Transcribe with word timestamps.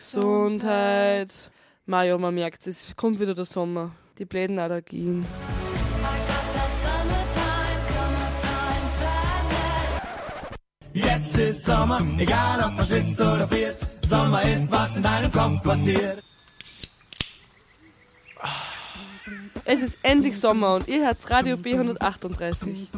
Gesundheit. 0.00 1.30
Mario, 1.84 2.18
man 2.18 2.34
merkt 2.34 2.66
es, 2.66 2.96
kommt 2.96 3.20
wieder 3.20 3.34
der 3.34 3.44
Sommer. 3.44 3.92
Die 4.18 4.24
bläden 4.24 4.58
Allergien. 4.58 5.26
Jetzt 10.94 11.36
ist 11.36 11.66
Sommer, 11.66 12.00
egal 12.18 12.64
ob 12.64 12.72
man 12.76 12.86
schwitzt 12.86 13.20
oder 13.20 13.46
friert. 13.46 13.76
Sommer 14.06 14.42
ist, 14.42 14.70
was 14.70 14.96
in 14.96 15.02
deinem 15.02 15.30
Kopf 15.30 15.62
passiert. 15.62 16.22
Es 19.66 19.82
ist 19.82 19.98
endlich 20.02 20.40
Sommer 20.40 20.76
und 20.76 20.88
ihr 20.88 21.04
hört 21.04 21.30
Radio 21.30 21.56
B138. 21.56 22.88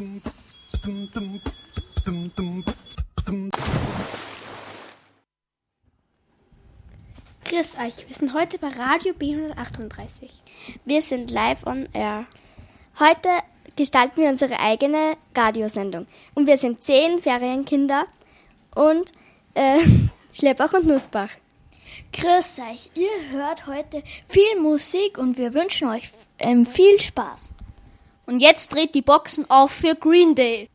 Grüß 7.45 7.75
euch, 7.85 8.07
wir 8.07 8.15
sind 8.15 8.33
heute 8.33 8.57
bei 8.57 8.69
Radio 8.69 9.13
B138. 9.13 10.29
Wir 10.85 11.01
sind 11.01 11.29
live 11.29 11.65
on 11.67 11.89
air. 11.93 12.25
Heute 12.99 13.29
gestalten 13.75 14.21
wir 14.21 14.29
unsere 14.29 14.59
eigene 14.59 15.17
Radiosendung. 15.35 16.07
Und 16.35 16.47
wir 16.47 16.57
sind 16.57 16.81
zehn 16.83 17.19
Ferienkinder 17.19 18.05
und 18.75 19.11
äh, 19.55 19.79
Schleppach 20.33 20.73
und 20.73 20.87
Nussbach. 20.87 21.29
Grüß 22.13 22.59
euch, 22.71 22.91
ihr 22.95 23.37
hört 23.37 23.67
heute 23.67 24.03
viel 24.29 24.59
Musik 24.61 25.17
und 25.17 25.37
wir 25.37 25.53
wünschen 25.53 25.89
euch 25.89 26.11
ähm, 26.39 26.65
viel 26.65 26.99
Spaß. 26.99 27.53
Und 28.25 28.39
jetzt 28.39 28.73
dreht 28.73 28.95
die 28.95 29.01
Boxen 29.01 29.49
auf 29.49 29.71
für 29.71 29.95
Green 29.95 30.33
Day. 30.33 30.69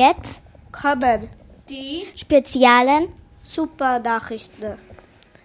Jetzt 0.00 0.42
Kommen 0.72 1.28
die 1.68 2.06
speziellen 2.16 3.08
Super-Nachrichten. 3.44 4.78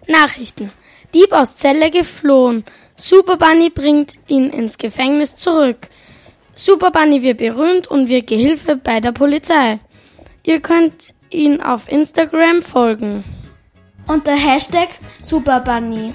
Nachrichten. 0.08 0.72
Dieb 1.12 1.30
aus 1.32 1.56
Zelle 1.56 1.90
geflohen. 1.90 2.64
Super 2.96 3.36
Bunny 3.36 3.68
bringt 3.68 4.14
ihn 4.28 4.48
ins 4.48 4.78
Gefängnis 4.78 5.36
zurück. 5.36 5.88
Super 6.54 6.90
Bunny 6.90 7.22
wird 7.22 7.36
berühmt 7.36 7.88
und 7.88 8.08
wird 8.08 8.28
Gehilfe 8.28 8.76
bei 8.76 8.98
der 9.00 9.12
Polizei. 9.12 9.78
Ihr 10.42 10.60
könnt 10.60 11.08
ihn 11.28 11.60
auf 11.60 11.86
Instagram 11.92 12.62
folgen. 12.62 13.24
Unter 14.08 14.36
Hashtag 14.36 14.88
Super 15.22 15.60
Bunny. 15.60 16.14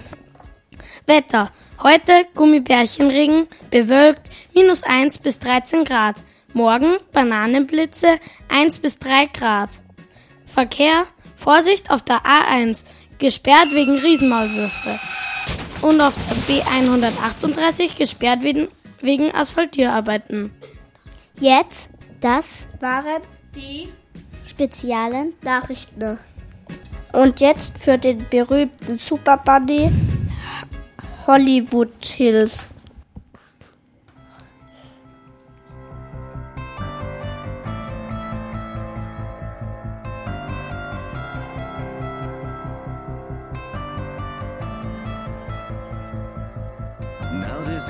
Wetter. 1.05 1.51
Heute 1.83 2.25
Gummibärchenregen, 2.33 3.47
bewölkt, 3.69 4.31
minus 4.55 4.81
1 4.81 5.19
bis 5.19 5.37
13 5.37 5.83
Grad. 5.83 6.23
Morgen 6.53 6.97
Bananenblitze, 7.13 8.19
1 8.49 8.79
bis 8.79 8.99
3 8.99 9.27
Grad. 9.27 9.69
Verkehr, 10.45 11.05
Vorsicht 11.35 11.89
auf 11.89 12.01
der 12.01 12.23
A1, 12.23 12.83
gesperrt 13.19 13.71
wegen 13.71 13.97
Riesenmaulwürfe. 13.97 14.99
Und 15.81 16.01
auf 16.01 16.13
der 16.15 16.63
B138 16.63 17.97
gesperrt 17.97 18.43
wegen, 18.43 18.67
wegen 18.99 19.33
Asphaltierarbeiten. 19.33 20.51
Jetzt 21.39 21.89
das 22.19 22.67
Waren 22.81 23.21
die 23.55 23.89
speziellen 24.47 25.33
Nachrichten. 25.41 26.19
Und 27.13 27.39
jetzt 27.39 27.77
für 27.77 27.97
den 27.97 28.27
berühmten 28.29 28.99
Super 28.99 29.37
Bunny 29.37 29.89
Hollywood 31.25 32.05
Hills. 32.05 32.67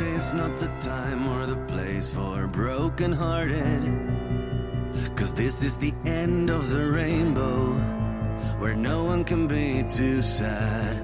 Is 0.02 0.34
not 0.34 0.60
the 0.60 0.68
time 0.80 1.28
or 1.28 1.46
the 1.46 1.56
place 1.68 2.14
for 2.14 2.48
broken 2.48 3.12
hearted. 3.12 3.84
Cause 5.16 5.34
this 5.34 5.64
is 5.64 5.78
the 5.78 5.94
end 6.06 6.50
of 6.50 6.70
the 6.70 6.86
rainbow. 6.86 7.74
where 8.60 8.76
no 8.76 9.04
one 9.04 9.24
can 9.24 9.48
be 9.48 9.84
too 9.90 10.22
sad. 10.22 10.96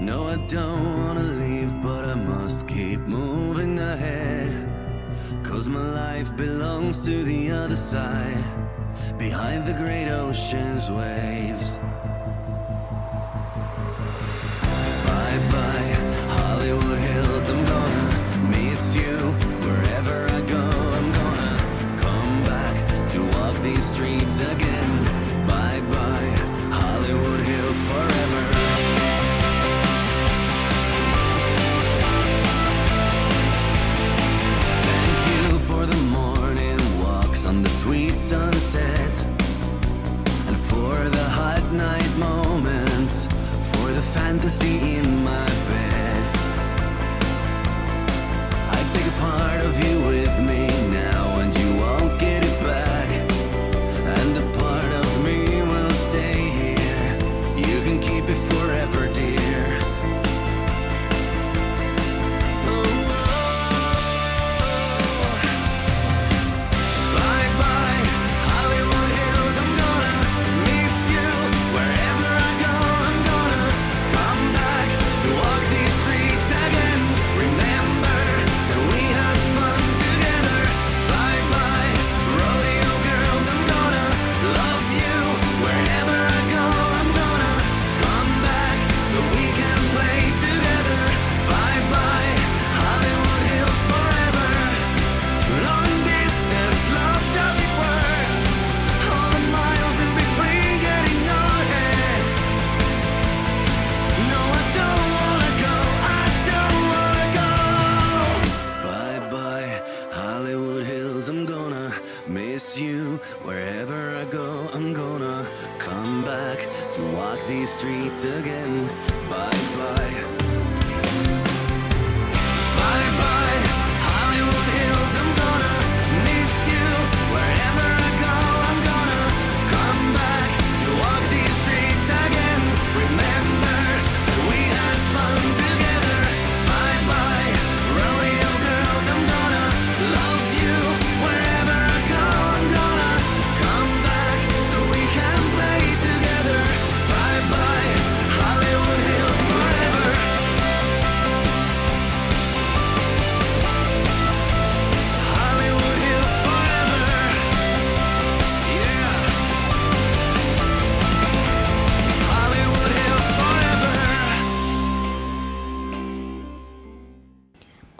No, 0.00 0.28
I 0.28 0.36
don't 0.46 0.96
wanna 0.98 1.22
leave, 1.22 1.82
but 1.82 2.04
I 2.04 2.14
must 2.14 2.68
keep 2.68 3.00
moving 3.00 3.78
ahead. 3.78 4.50
Cause 5.42 5.68
my 5.68 5.86
life 6.02 6.34
belongs 6.36 7.04
to 7.04 7.24
the 7.24 7.50
other 7.50 7.76
side, 7.76 8.44
behind 9.18 9.66
the 9.66 9.74
great 9.74 10.08
ocean's 10.08 10.90
waves. 10.90 11.78
Hills. 17.18 17.50
I'm 17.50 17.64
gonna 17.74 18.06
miss 18.54 18.94
you 18.94 19.16
wherever 19.66 20.16
I 20.38 20.40
go. 20.56 20.64
I'm 20.98 21.08
gonna 21.20 21.54
come 22.04 22.34
back 22.44 22.74
to 23.12 23.18
walk 23.34 23.56
these 23.68 23.84
streets 23.92 24.36
again. 24.54 24.90
Bye 25.52 25.80
bye, 25.94 26.32
Hollywood 26.80 27.40
Hills 27.50 27.80
forever. 27.90 28.42
Thank 34.88 35.18
you 35.32 35.44
for 35.68 35.82
the 35.92 36.00
morning 36.18 36.80
walks 37.04 37.46
on 37.46 37.56
the 37.66 37.72
sweet 37.82 38.16
sunset. 38.32 39.14
And 40.48 40.56
for 40.70 40.94
the 41.18 41.26
hot 41.40 41.64
night 41.72 42.12
moments, 42.28 43.26
for 43.72 43.88
the 43.98 44.04
fantasy 44.16 44.76
in 45.00 45.07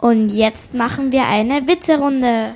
Und 0.09 0.29
jetzt 0.29 0.73
machen 0.73 1.11
wir 1.11 1.27
eine 1.27 1.67
Witze-Runde. 1.67 2.55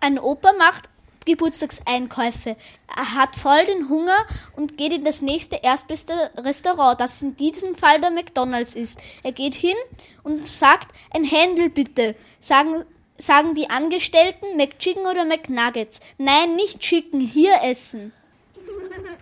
Ein 0.00 0.18
Opa 0.18 0.52
macht 0.58 0.90
Geburtstagseinkäufe. 1.24 2.56
Er 2.94 3.14
hat 3.14 3.34
voll 3.36 3.64
den 3.64 3.88
Hunger 3.88 4.26
und 4.54 4.76
geht 4.76 4.92
in 4.92 5.02
das 5.02 5.22
nächste 5.22 5.56
erstbeste 5.62 6.12
Restaurant, 6.36 7.00
das 7.00 7.22
in 7.22 7.36
diesem 7.36 7.74
Fall 7.74 8.02
der 8.02 8.10
McDonald's 8.10 8.74
ist. 8.74 9.00
Er 9.22 9.32
geht 9.32 9.54
hin 9.54 9.76
und 10.24 10.46
sagt, 10.46 10.94
ein 11.10 11.24
Händel 11.24 11.70
bitte. 11.70 12.14
Sagen, 12.38 12.84
sagen 13.16 13.54
die 13.54 13.70
Angestellten 13.70 14.58
McChicken 14.58 15.06
oder 15.06 15.24
McNuggets. 15.24 16.02
Nein, 16.18 16.54
nicht 16.54 16.80
Chicken, 16.80 17.20
hier 17.20 17.62
essen. 17.64 18.12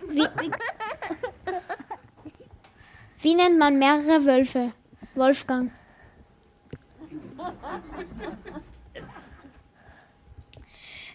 Wie, 0.09 0.27
wie 3.21 3.35
nennt 3.35 3.57
man 3.57 3.79
mehrere 3.79 4.25
Wölfe? 4.25 4.73
Wolfgang. 5.15 5.71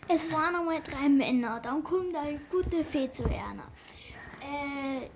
Es 0.08 0.31
waren 0.31 0.54
einmal 0.54 0.81
drei 0.82 1.08
Männer, 1.08 1.60
dann 1.60 1.82
kommt 1.82 2.15
eine 2.15 2.38
gute 2.50 2.84
Fee 2.84 3.10
zu 3.10 3.24
Erna. 3.24 3.65
Äh, 4.41 5.08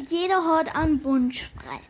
jeder 0.00 0.44
hat 0.44 0.74
einen 0.74 1.02
Wunsch 1.04 1.48
frei. 1.50 1.80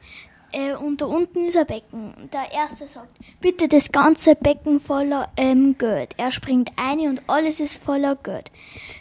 Äh, 0.52 0.74
und 0.74 1.00
da 1.00 1.06
unten 1.06 1.46
ist 1.46 1.56
ein 1.56 1.66
Becken. 1.66 2.28
Der 2.32 2.52
erste 2.52 2.86
sagt, 2.86 3.18
bitte 3.40 3.66
das 3.66 3.90
ganze 3.90 4.34
Becken 4.34 4.78
voller 4.78 5.32
ähm, 5.36 5.76
Geld. 5.78 6.14
Er 6.16 6.30
springt 6.30 6.70
ein 6.76 7.00
und 7.00 7.22
alles 7.28 7.60
ist 7.60 7.82
voller 7.82 8.14
Geld. 8.16 8.52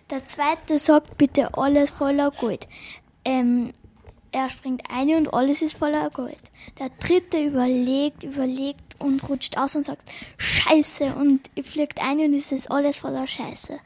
Der 0.09 0.25
zweite 0.25 0.79
sagt, 0.79 1.17
bitte 1.17 1.55
alles 1.55 1.91
voller 1.91 2.31
Gold. 2.31 2.67
Ähm, 3.25 3.73
er 4.33 4.49
springt 4.49 4.81
ein 4.89 5.09
und 5.15 5.33
alles 5.33 5.61
ist 5.61 5.77
voller 5.77 6.09
Gold. 6.09 6.37
Der 6.79 6.89
dritte 6.99 7.39
überlegt, 7.43 8.23
überlegt 8.23 8.81
und 8.99 9.27
rutscht 9.29 9.57
aus 9.57 9.75
und 9.75 9.85
sagt, 9.85 10.03
Scheiße, 10.37 11.13
und 11.15 11.49
fliegt 11.65 12.01
ein 12.01 12.19
und 12.19 12.33
es 12.33 12.51
ist 12.51 12.69
alles 12.71 12.97
voller 12.97 13.27
Scheiße. 13.27 13.79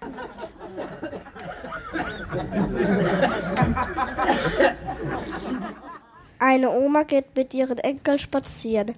Eine 6.39 6.70
Oma 6.70 7.04
geht 7.04 7.36
mit 7.36 7.54
ihren 7.54 7.80
Enkel 7.80 8.20
spazieren. 8.20 8.94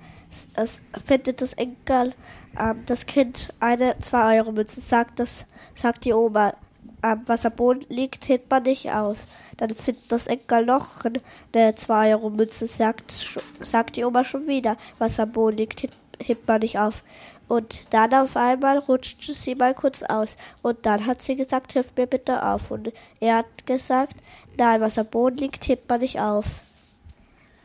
Es- 0.55 0.81
findet 1.05 1.41
das 1.41 1.53
Enkel, 1.53 2.13
ähm, 2.59 2.83
das 2.85 3.05
Kind 3.05 3.53
eine 3.59 3.95
2-Euro-Münze. 3.99 4.81
Sagt, 4.81 5.19
das, 5.19 5.45
sagt 5.73 6.03
die 6.05 6.13
Oma, 6.13 6.53
am 7.01 7.25
Boden 7.55 7.85
liegt, 7.89 8.27
hebt 8.29 8.49
man 8.49 8.63
nicht 8.63 8.91
aus. 8.91 9.17
Dann 9.57 9.69
findet 9.75 10.11
das 10.11 10.27
Enkel 10.27 10.65
noch 10.65 11.05
eine 11.05 11.71
2-Euro-Münze. 11.71 12.67
Sagt, 12.67 13.11
sch- 13.11 13.41
sagt 13.61 13.95
die 13.95 14.03
Oma 14.03 14.23
schon 14.23 14.47
wieder, 14.47 14.77
was 14.97 15.19
am 15.19 15.31
Boden 15.31 15.57
liegt, 15.57 15.87
hebt, 16.19 16.47
man 16.47 16.59
nicht 16.61 16.79
auf. 16.79 17.03
Und 17.47 17.93
dann 17.93 18.13
auf 18.13 18.35
einmal 18.37 18.77
rutscht 18.77 19.23
sie 19.23 19.55
mal 19.55 19.73
kurz 19.73 20.03
aus. 20.03 20.37
Und 20.61 20.85
dann 20.85 21.05
hat 21.07 21.21
sie 21.23 21.35
gesagt, 21.35 21.73
hilf 21.73 21.91
mir 21.97 22.05
bitte 22.05 22.43
auf. 22.45 22.69
Und 22.71 22.91
er 23.19 23.37
hat 23.37 23.65
gesagt, 23.65 24.17
nein, 24.57 24.81
was 24.81 24.97
am 24.97 25.07
Boden 25.07 25.37
liegt, 25.37 25.67
hebt 25.67 25.89
man 25.89 25.99
nicht 26.01 26.19
auf. 26.19 26.45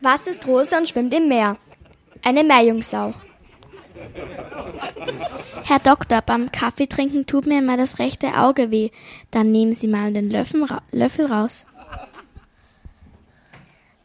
Was 0.01 0.27
ist 0.27 0.47
rosa 0.47 0.77
und 0.79 0.89
schwimmt 0.89 1.13
im 1.13 1.27
Meer? 1.27 1.57
Eine 2.23 2.43
Meerjungfrau. 2.43 3.13
Herr 5.63 5.79
Doktor, 5.79 6.21
beim 6.21 6.51
Kaffeetrinken 6.51 7.25
tut 7.25 7.45
mir 7.45 7.59
immer 7.59 7.77
das 7.77 7.99
rechte 7.99 8.37
Auge 8.37 8.71
weh. 8.71 8.91
Dann 9.31 9.51
nehmen 9.51 9.73
Sie 9.73 9.87
mal 9.87 10.13
den 10.13 10.29
Löffel, 10.29 10.63
ra 10.65 10.81
Löffel 10.91 11.25
raus. 11.25 11.65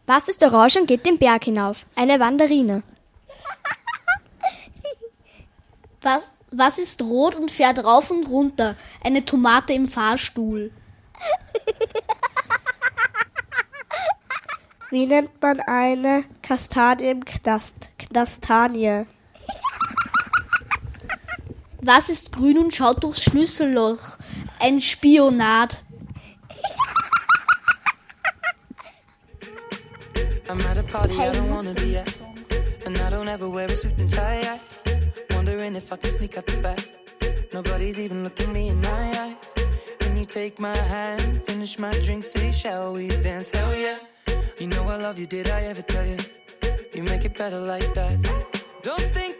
Was 0.06 0.28
ist 0.28 0.42
orange 0.42 0.80
und 0.80 0.86
geht 0.86 1.06
den 1.06 1.18
Berg 1.18 1.44
hinauf? 1.44 1.86
Eine 1.94 2.18
Wanderine. 2.18 2.82
Was, 6.02 6.32
Was 6.50 6.78
ist 6.78 7.02
rot 7.02 7.36
und 7.36 7.50
fährt 7.50 7.84
rauf 7.84 8.10
und 8.10 8.28
runter? 8.28 8.76
Eine 9.04 9.24
Tomate 9.24 9.72
im 9.72 9.88
Fahrstuhl. 9.88 10.72
Wie 14.90 15.06
nennt 15.06 15.40
man 15.40 15.60
eine 15.60 16.24
Kastanie 16.42 17.10
im 17.10 17.24
Knast? 17.24 17.90
Knastanie. 17.98 19.06
Was 21.82 22.10
ist 22.10 22.32
grün 22.32 22.58
und 22.58 22.74
schaut 22.74 23.02
durchs 23.02 23.22
Schlüsselloch? 23.22 24.18
Ein 24.58 24.80
Spionat. 24.80 25.82
I'm 30.48 30.58
party 30.88 31.14
I 31.14 31.30
don't 31.30 31.48
wanna 31.48 31.72
be 31.74 31.96
at. 31.96 32.20
And 32.84 32.98
I 32.98 33.10
don't 33.10 33.28
ever 33.28 33.48
wear 33.48 33.66
a 33.66 33.76
suit 33.76 33.96
and 33.98 34.10
tie. 34.10 34.42
I 34.42 34.60
wondering 35.34 35.76
if 35.76 35.92
I 35.92 35.96
can 35.96 36.10
sneak 36.10 36.36
out 36.36 36.46
the 36.46 36.56
back. 36.60 36.80
Nobody's 37.52 37.98
even 37.98 38.24
looking 38.24 38.52
me 38.52 38.68
in 38.68 38.80
my 38.82 39.18
eyes. 39.18 39.36
Can 40.00 40.16
you 40.16 40.26
take 40.26 40.58
my 40.58 40.76
hand, 40.76 41.42
finish 41.44 41.78
my 41.78 41.92
drink, 42.04 42.24
say, 42.24 42.52
shall 42.52 42.94
we 42.94 43.08
dance? 43.08 43.50
Hell 43.50 43.74
yeah. 43.74 43.98
You 44.58 44.66
know 44.66 44.84
I 44.84 44.96
love 44.96 45.18
you, 45.18 45.26
did 45.26 45.48
I 45.48 45.62
ever 45.62 45.82
tell 45.82 46.04
you? 46.04 46.18
You 46.94 47.04
make 47.04 47.24
it 47.24 47.38
better 47.38 47.60
like 47.60 47.94
that. 47.94 48.16
Don't 48.82 49.08
think 49.14 49.39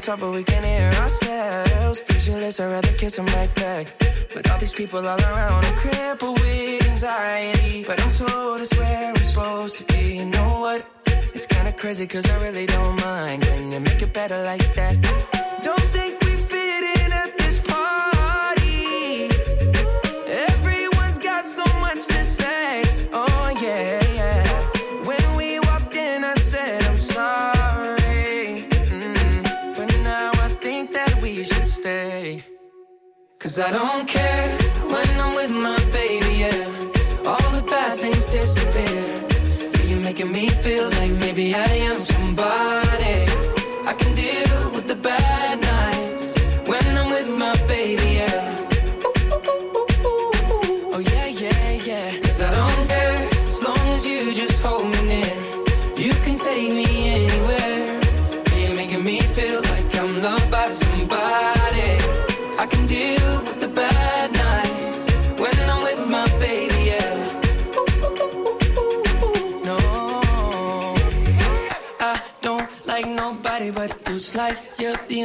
Talk, 0.00 0.20
but 0.20 0.30
we 0.30 0.42
can't 0.42 0.64
hear 0.64 0.90
ourselves. 1.02 2.00
Pictureless, 2.00 2.58
I'd 2.58 2.72
rather 2.72 2.92
kiss 2.94 3.16
them 3.16 3.26
right 3.26 3.54
back. 3.54 3.86
But 4.32 4.50
all 4.50 4.58
these 4.58 4.72
people 4.72 5.06
all 5.06 5.20
around, 5.20 5.66
I'm 5.66 5.76
crippled 5.76 6.40
with 6.40 6.88
anxiety. 6.88 7.84
But 7.84 8.02
I'm 8.02 8.10
told 8.10 8.62
it's 8.62 8.74
where 8.78 9.08
I'm 9.10 9.16
supposed 9.16 9.76
to 9.78 9.84
be. 9.92 10.16
You 10.16 10.24
know 10.24 10.60
what? 10.60 10.86
It's 11.34 11.44
kinda 11.44 11.72
crazy, 11.72 12.06
cause 12.06 12.30
I 12.30 12.40
really 12.40 12.64
don't 12.64 12.98
mind. 13.02 13.42
Can 13.42 13.72
you 13.72 13.80
make 13.80 14.00
it 14.00 14.14
better 14.14 14.42
like 14.42 14.74
that? 14.74 14.94
Don't 15.62 15.86
think 15.92 16.19
I 33.62 33.70
don't 33.72 34.08
care 34.08 34.48
when 34.88 35.20
I'm 35.20 35.34
with 35.34 35.50
my 35.50 35.76
baby, 35.92 36.32
yeah. 36.44 37.28
All 37.28 37.50
the 37.50 37.62
bad 37.66 38.00
things 38.00 38.24
disappear. 38.26 39.86
You're 39.86 40.00
making 40.00 40.32
me 40.32 40.48
feel 40.48 40.89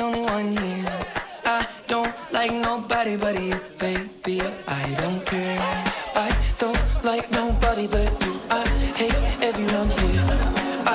only 0.05 0.21
one 0.21 0.57
here. 0.57 0.85
I 1.45 1.67
don't 1.88 2.13
like 2.31 2.53
nobody 2.53 3.17
but 3.17 3.35
you, 3.41 3.57
baby. 3.79 4.41
I 4.67 4.83
don't 5.01 5.25
care. 5.25 5.59
I 6.15 6.29
don't 6.59 6.81
like 7.03 7.25
nobody 7.31 7.88
but 7.88 8.09
you. 8.24 8.33
I 8.50 8.67
hate 9.00 9.19
everyone 9.50 9.89
here. 10.01 10.25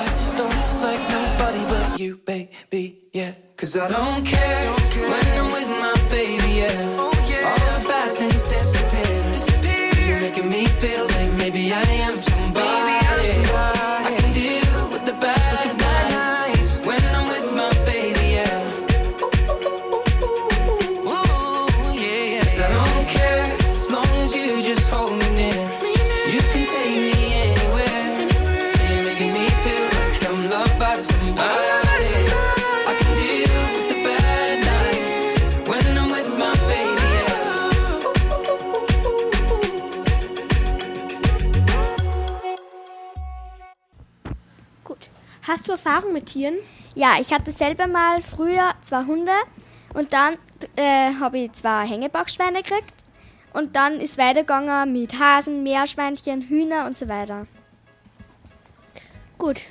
I 0.03 0.05
don't 0.39 0.63
like 0.87 1.03
nobody 1.17 1.63
but 1.73 1.99
you, 1.99 2.11
baby. 2.25 2.83
Yeah, 3.11 3.33
cause 3.57 3.75
I 3.75 3.89
don't 3.89 4.23
care 4.25 4.67
when 5.11 5.25
I'm 5.39 5.51
with 5.57 5.69
my 5.83 5.95
baby. 6.09 6.51
Yeah, 6.61 6.95
oh, 7.03 7.11
all 7.49 7.61
the 7.69 7.77
bad 7.89 8.17
things 8.17 8.43
disappear. 8.43 10.07
You're 10.07 10.21
making 10.21 10.49
me 10.49 10.65
feel 10.81 11.05
like 11.17 11.31
maybe 11.33 11.73
I 11.73 11.83
am 12.07 12.15
somebody. 12.17 12.70
Erfahrung 45.83 46.13
mit 46.13 46.27
Tieren? 46.27 46.55
Ja, 46.93 47.13
ich 47.19 47.33
hatte 47.33 47.51
selber 47.51 47.87
mal 47.87 48.21
früher 48.21 48.71
zwei 48.83 49.03
Hunde 49.05 49.31
und 49.93 50.13
dann 50.13 50.35
äh, 50.75 51.13
habe 51.19 51.39
ich 51.39 51.53
zwei 51.53 51.87
Hängebauchschweine 51.87 52.61
gekriegt 52.61 52.93
und 53.53 53.75
dann 53.75 53.99
ist 53.99 54.17
weitergegangen 54.17 54.93
mit 54.93 55.19
Hasen, 55.19 55.63
Meerschweinchen, 55.63 56.43
Hühner 56.43 56.85
und 56.85 56.97
so 56.97 57.09
weiter. 57.09 57.47
Gut. 59.37 59.61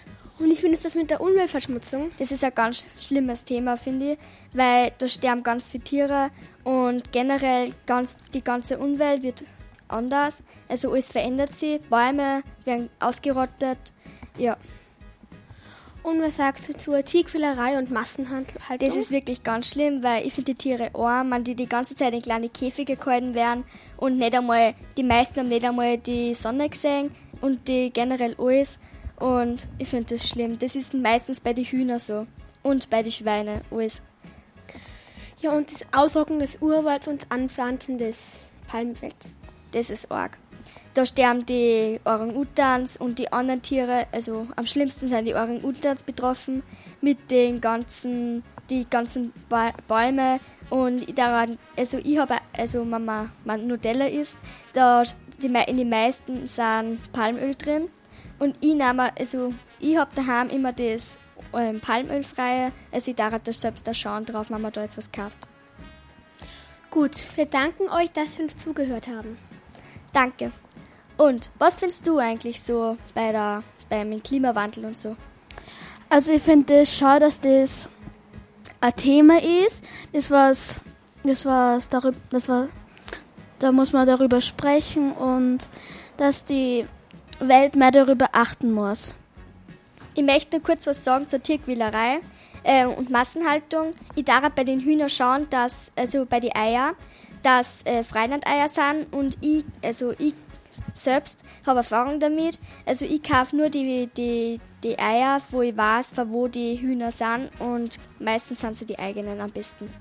Und 0.40 0.56
findest 0.56 0.84
du 0.84 0.88
das 0.88 0.94
mit 0.94 1.10
der 1.10 1.20
Umweltverschmutzung? 1.20 2.10
Das 2.18 2.32
ist 2.32 2.42
ein 2.42 2.54
ganz 2.54 2.84
schlimmes 2.98 3.44
Thema, 3.44 3.76
finde 3.76 4.12
ich, 4.12 4.18
weil 4.54 4.90
da 4.98 5.06
sterben 5.06 5.42
ganz 5.42 5.68
viele 5.68 5.84
Tiere 5.84 6.30
und 6.64 7.12
generell 7.12 7.72
ganz, 7.86 8.16
die 8.32 8.42
ganze 8.42 8.78
Umwelt 8.78 9.22
wird 9.22 9.44
anders. 9.86 10.42
Also 10.66 10.92
alles 10.92 11.08
verändert 11.08 11.54
sich, 11.54 11.80
Bäume 11.82 12.42
werden 12.64 12.88
ausgerottet. 13.00 13.78
Ja, 14.38 14.56
Und 16.02 16.22
was 16.22 16.36
sagst 16.36 16.66
du 16.66 16.76
zur 16.76 17.04
Tierquälerei 17.04 17.76
und 17.76 17.90
Massenhandel? 17.90 18.54
das 18.78 18.96
ist 18.96 19.10
wirklich 19.10 19.42
ganz 19.42 19.70
schlimm, 19.70 20.02
weil 20.02 20.26
ich 20.26 20.32
finde 20.32 20.54
die 20.54 20.58
Tiere 20.58 20.94
arm, 20.94 21.28
man 21.28 21.44
die 21.44 21.54
die 21.54 21.68
ganze 21.68 21.94
Zeit 21.94 22.14
in 22.14 22.22
kleine 22.22 22.48
Käfige 22.48 22.96
gehalten 22.96 23.34
werden 23.34 23.64
und 23.98 24.16
nicht 24.16 24.34
einmal, 24.34 24.74
die 24.96 25.02
meisten 25.02 25.40
haben 25.40 25.48
nicht 25.48 25.64
einmal 25.64 25.98
die 25.98 26.32
Sonne 26.34 26.70
gesehen 26.70 27.10
und 27.42 27.68
die 27.68 27.92
generell 27.92 28.34
alles. 28.38 28.78
Und 29.16 29.68
ich 29.78 29.88
finde 29.88 30.14
das 30.14 30.26
schlimm. 30.26 30.58
Das 30.58 30.74
ist 30.74 30.94
meistens 30.94 31.40
bei 31.40 31.52
den 31.52 31.66
Hühnern 31.66 31.98
so. 31.98 32.26
Und 32.62 32.88
bei 32.88 33.02
den 33.02 33.12
Schweinen 33.12 33.60
alles. 33.70 34.00
Ja, 35.40 35.52
und 35.52 35.70
das 35.70 35.86
Ausrocken 35.92 36.38
des 36.38 36.56
Urwalds 36.60 37.08
und 37.08 37.26
Anpflanzen 37.30 37.98
des 37.98 38.46
Palmenfelds. 38.68 39.26
Das 39.72 39.90
ist 39.90 40.10
arg. 40.10 40.38
Da 40.94 41.06
sterben 41.06 41.46
die 41.46 42.00
Orang-Utans 42.04 42.96
und 42.96 43.18
die 43.18 43.32
anderen 43.32 43.62
Tiere. 43.62 44.06
Also 44.12 44.48
am 44.56 44.66
schlimmsten 44.66 45.06
sind 45.08 45.24
die 45.24 45.34
Orang-Utans 45.34 46.02
betroffen 46.02 46.62
mit 47.00 47.30
den 47.30 47.60
ganzen 47.60 48.42
die 48.70 48.88
ganzen 48.88 49.32
ba 49.48 49.72
Bäume 49.88 50.40
und 50.70 51.18
daran, 51.18 51.58
also 51.76 51.98
ich 51.98 52.18
habe, 52.18 52.36
also 52.56 52.84
Mama, 52.84 53.30
man 53.44 53.66
Nutella 53.66 54.06
isst, 54.06 54.38
da 54.72 55.02
die, 55.42 55.48
in 55.48 55.76
den 55.76 55.88
meisten 55.88 56.46
sind 56.46 57.12
Palmöl 57.12 57.54
drin 57.54 57.88
und 58.38 58.56
ich 58.60 58.74
nehme, 58.74 59.10
also 59.18 59.52
ich 59.80 59.96
habe 59.96 60.10
daheim 60.14 60.48
immer 60.50 60.72
das 60.72 61.18
ähm, 61.52 61.80
Palmölfreie, 61.80 62.72
also 62.92 63.10
ich 63.10 63.16
darf 63.16 63.34
da 63.42 63.52
selbst 63.52 63.86
da 63.86 63.92
schauen 63.92 64.24
drauf, 64.24 64.50
wenn 64.50 64.60
man 64.60 64.72
da 64.72 64.82
jetzt 64.82 64.96
was 64.96 65.10
kauft. 65.10 65.36
Gut, 66.90 67.26
wir 67.36 67.46
danken 67.46 67.88
euch, 67.88 68.10
dass 68.12 68.38
ihr 68.38 68.44
uns 68.44 68.56
zugehört 68.56 69.08
haben. 69.08 69.38
Danke. 70.12 70.50
Und 71.20 71.50
was 71.58 71.76
findest 71.76 72.06
du 72.06 72.16
eigentlich 72.16 72.62
so 72.62 72.96
bei 73.14 73.30
der, 73.30 73.62
beim 73.90 74.22
Klimawandel 74.22 74.86
und 74.86 74.98
so? 74.98 75.16
Also 76.08 76.32
ich 76.32 76.42
finde 76.42 76.80
es 76.80 76.96
schade, 76.96 77.26
dass 77.26 77.42
das 77.42 77.88
ein 78.80 78.96
Thema 78.96 79.38
ist. 79.38 79.84
Das 80.14 80.30
was, 80.30 80.80
das 81.22 81.44
was 81.44 81.90
darüber, 81.90 82.16
das 82.30 82.48
war, 82.48 82.68
da 83.58 83.70
muss 83.70 83.92
man 83.92 84.06
darüber 84.06 84.40
sprechen 84.40 85.12
und 85.12 85.58
dass 86.16 86.46
die 86.46 86.86
Welt 87.38 87.76
mehr 87.76 87.90
darüber 87.90 88.30
achten 88.32 88.72
muss. 88.72 89.12
Ich 90.14 90.24
möchte 90.24 90.56
nur 90.56 90.64
kurz 90.64 90.86
was 90.86 91.04
sagen 91.04 91.28
zur 91.28 91.42
Tierquälerei 91.42 92.20
äh, 92.62 92.86
und 92.86 93.10
Massenhaltung. 93.10 93.92
Ich 94.14 94.24
darf 94.24 94.48
bei 94.52 94.64
den 94.64 94.80
Hühnern 94.80 95.10
schauen, 95.10 95.46
dass, 95.50 95.92
also 95.96 96.24
bei 96.24 96.40
den 96.40 96.56
Eier, 96.56 96.94
dass 97.42 97.84
äh, 97.84 98.04
Freilandeier 98.04 98.70
sind 98.70 99.12
und 99.12 99.36
ich, 99.42 99.66
also 99.82 100.12
ich 100.12 100.32
selbst 100.94 101.40
habe 101.66 101.78
Erfahrung 101.78 102.20
damit. 102.20 102.58
Also 102.86 103.04
ich 103.04 103.22
kaufe 103.22 103.56
nur 103.56 103.68
die, 103.68 104.08
die, 104.16 104.60
die 104.82 104.98
Eier, 104.98 105.40
wo 105.50 105.62
ich 105.62 105.76
weiß, 105.76 106.12
von 106.12 106.30
wo 106.30 106.48
die 106.48 106.80
Hühner 106.80 107.12
sind 107.12 107.50
und 107.58 107.98
meistens 108.18 108.60
sind 108.60 108.76
sie 108.76 108.86
die 108.86 108.98
eigenen 108.98 109.40
am 109.40 109.50
besten. 109.50 109.92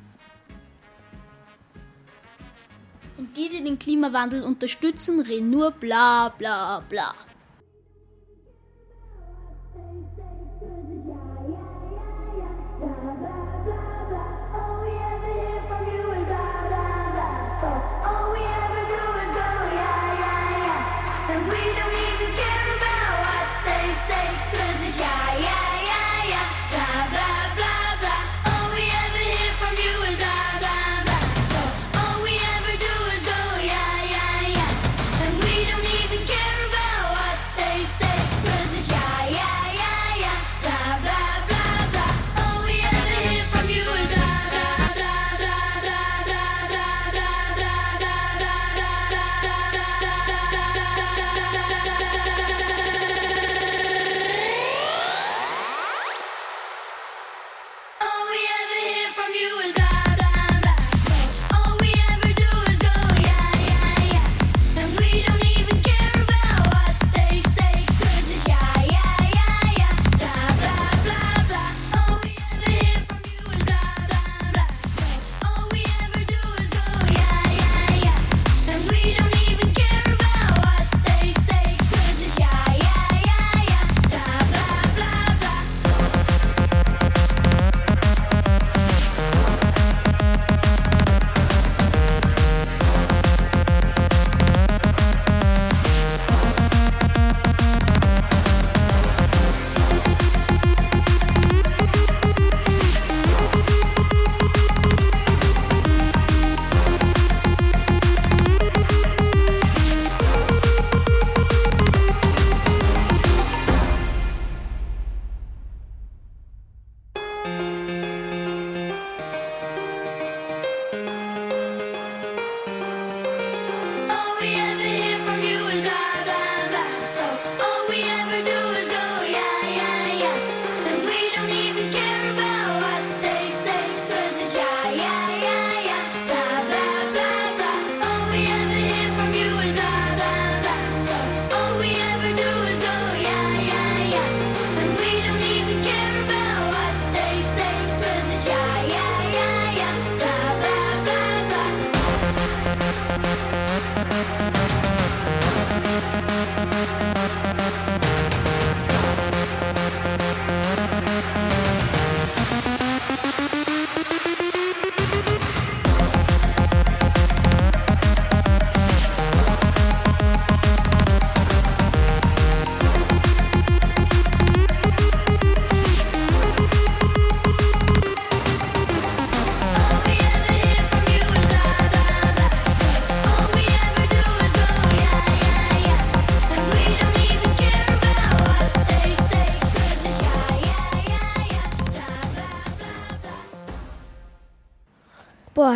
Und 3.18 3.36
die, 3.36 3.50
die 3.50 3.64
den 3.64 3.78
Klimawandel 3.78 4.44
unterstützen, 4.44 5.20
reden 5.20 5.50
nur 5.50 5.72
bla 5.72 6.30
bla 6.30 6.82
bla. 6.88 7.14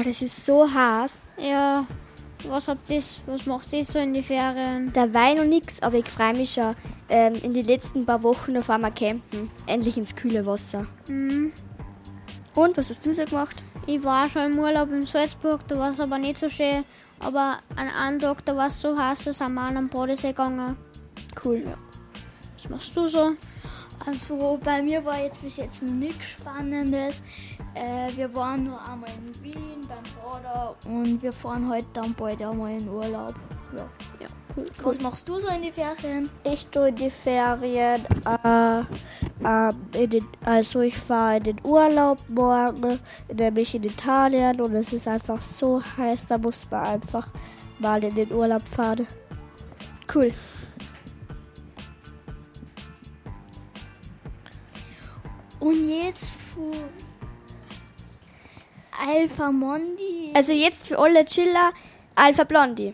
Boah, 0.03 0.09
das 0.09 0.21
ist 0.21 0.45
so 0.45 0.69
heiß. 0.69 1.21
Ja, 1.37 1.85
was 2.49 2.67
habt 2.67 2.89
ihr, 2.89 3.01
was 3.25 3.45
macht 3.45 3.71
ihr 3.71 3.85
so 3.85 3.99
in 3.99 4.13
die 4.13 4.21
Ferien? 4.21 4.91
Der 4.91 5.13
Wein 5.13 5.39
und 5.39 5.47
nix, 5.49 5.81
aber 5.81 5.97
ich 5.97 6.09
freue 6.09 6.33
mich 6.35 6.53
schon 6.53 6.75
ähm, 7.07 7.35
in 7.41 7.53
den 7.53 7.65
letzten 7.65 8.05
paar 8.05 8.21
Wochen 8.21 8.57
auf 8.57 8.69
einmal 8.69 8.91
campen. 8.93 9.49
Endlich 9.65 9.97
ins 9.97 10.13
kühle 10.13 10.45
Wasser. 10.45 10.85
Hm, 11.07 11.53
Und, 12.53 12.75
was 12.77 12.89
hast 12.89 13.05
du 13.05 13.13
so 13.13 13.23
gemacht? 13.23 13.63
ich 13.87 14.03
war 14.03 14.27
schon 14.29 14.53
im 14.53 14.59
Urlaub 14.59 14.91
in 14.91 15.05
Salzburg, 15.05 15.65
da 15.67 15.77
war 15.79 15.91
es 15.91 15.99
aber 16.01 16.17
nicht 16.17 16.37
so 16.37 16.49
schön. 16.49 16.83
Aber 17.19 17.59
an 17.77 17.87
einem 17.87 18.19
Tag, 18.19 18.43
da 18.45 18.55
war 18.57 18.67
es 18.67 18.81
so 18.81 18.97
heiß, 18.97 19.23
da 19.23 19.31
sind 19.33 19.53
wir 19.53 19.61
an 19.61 19.75
den 19.75 19.87
Bodensee 19.89 20.29
gegangen. 20.29 20.75
Cool. 21.43 21.63
Was 22.57 22.69
machst 22.69 22.95
du 22.97 23.07
so? 23.07 23.31
Also 24.05 24.59
bei 24.61 24.81
mir 24.81 25.05
war 25.05 25.21
jetzt 25.21 25.41
bis 25.41 25.55
jetzt 25.57 25.81
nichts 25.81 26.25
Spannendes. 26.31 27.21
Äh, 27.75 28.15
wir 28.15 28.33
waren 28.35 28.65
nur 28.65 28.79
einmal 28.87 29.09
in 29.17 29.43
Wien 29.43 29.81
beim 29.87 30.05
Vater 30.05 30.75
und 30.85 31.21
wir 31.23 31.33
fahren 31.33 31.69
heute 31.69 31.87
dann 31.93 32.13
bald 32.13 32.41
einmal 32.41 32.73
in 32.73 32.87
Urlaub. 32.87 33.33
Ja. 33.75 33.85
Ja, 34.19 34.27
cool. 34.55 34.65
Was 34.83 35.01
machst 35.01 35.27
du 35.27 35.39
so 35.39 35.47
in 35.47 35.63
die 35.63 35.71
Ferien? 35.71 36.29
Ich 36.43 36.67
tue 36.67 36.89
in 36.89 36.95
die 36.95 37.09
Ferien, 37.09 38.05
äh, 38.25 38.83
in 39.97 40.09
den, 40.09 40.27
also 40.45 40.81
ich 40.81 40.95
fahre 40.97 41.37
in 41.37 41.43
den 41.43 41.57
Urlaub 41.63 42.19
morgen, 42.29 42.99
nämlich 43.33 43.73
in 43.73 43.83
Italien 43.83 44.61
und 44.61 44.75
es 44.75 44.93
ist 44.93 45.07
einfach 45.07 45.41
so 45.41 45.81
heiß, 45.97 46.27
da 46.27 46.37
muss 46.37 46.69
man 46.69 46.85
einfach 46.85 47.27
mal 47.79 48.03
in 48.03 48.13
den 48.13 48.31
Urlaub 48.31 48.61
fahren. 48.61 49.07
Cool. 50.13 50.31
Und 55.59 55.89
jetzt 55.89 56.33
Alpha 59.05 59.51
Mondi. 59.51 60.31
Also 60.33 60.53
jetzt 60.53 60.87
für 60.87 60.97
alle 60.97 61.25
Chiller 61.25 61.73
Alpha 62.15 62.45
Blondie. 62.45 62.93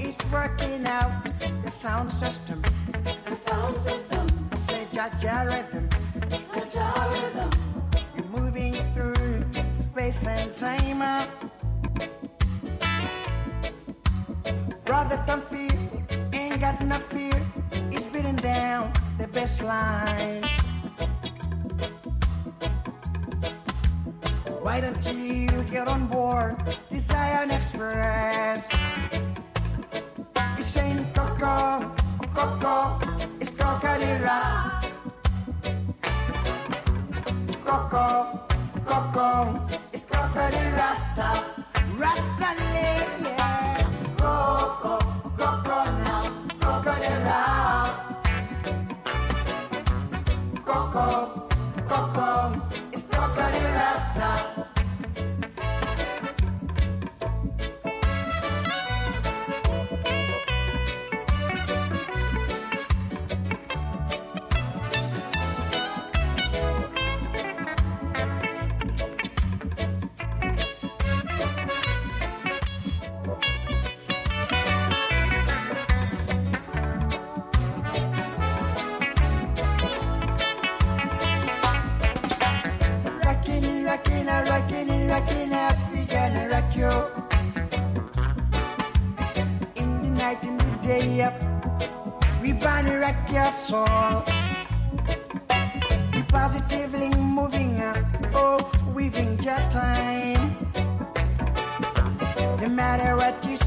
Is 0.00 0.16
working 0.32 0.86
out 0.86 1.24
the 1.64 1.70
sound 1.70 2.10
system. 2.10 2.62
The 3.28 3.36
sound 3.36 3.76
system. 3.76 4.26
Say 4.66 4.84
Jaja 4.92 5.46
rhythm. 5.46 5.88
Jaja 6.52 6.88
rhythm. 7.12 7.50
You're 8.16 8.42
moving 8.42 8.74
through 8.94 9.44
space 9.72 10.26
and 10.26 10.56
time. 10.56 11.28
Brother, 14.84 15.22
don't 15.26 15.44
fear, 15.50 15.70
ain't 16.32 16.60
got 16.60 16.80
no 16.80 16.98
fear. 17.10 17.40
It's 17.92 18.04
beating 18.06 18.36
down 18.36 18.92
the 19.18 19.28
best 19.28 19.62
line. 19.62 20.44
Why 24.62 24.80
don't 24.80 25.04
you 25.06 25.48
get 25.70 25.88
on 25.88 26.06
board 26.08 26.56
the 26.90 26.98
Zion 26.98 27.50
Express? 27.50 28.77
Coco, 30.78 31.92
Coco, 32.34 32.98
it's 33.40 33.50
Cocadera. 33.50 34.80
Coco, 37.64 38.46
Coco, 38.86 39.66
it's 39.92 40.04
Cocadera 40.04 40.76
Rasta. 40.76 41.44
Rasta, 41.98 42.54
yeah. 42.72 43.90
Coco, 44.16 44.78
Coco 44.82 44.97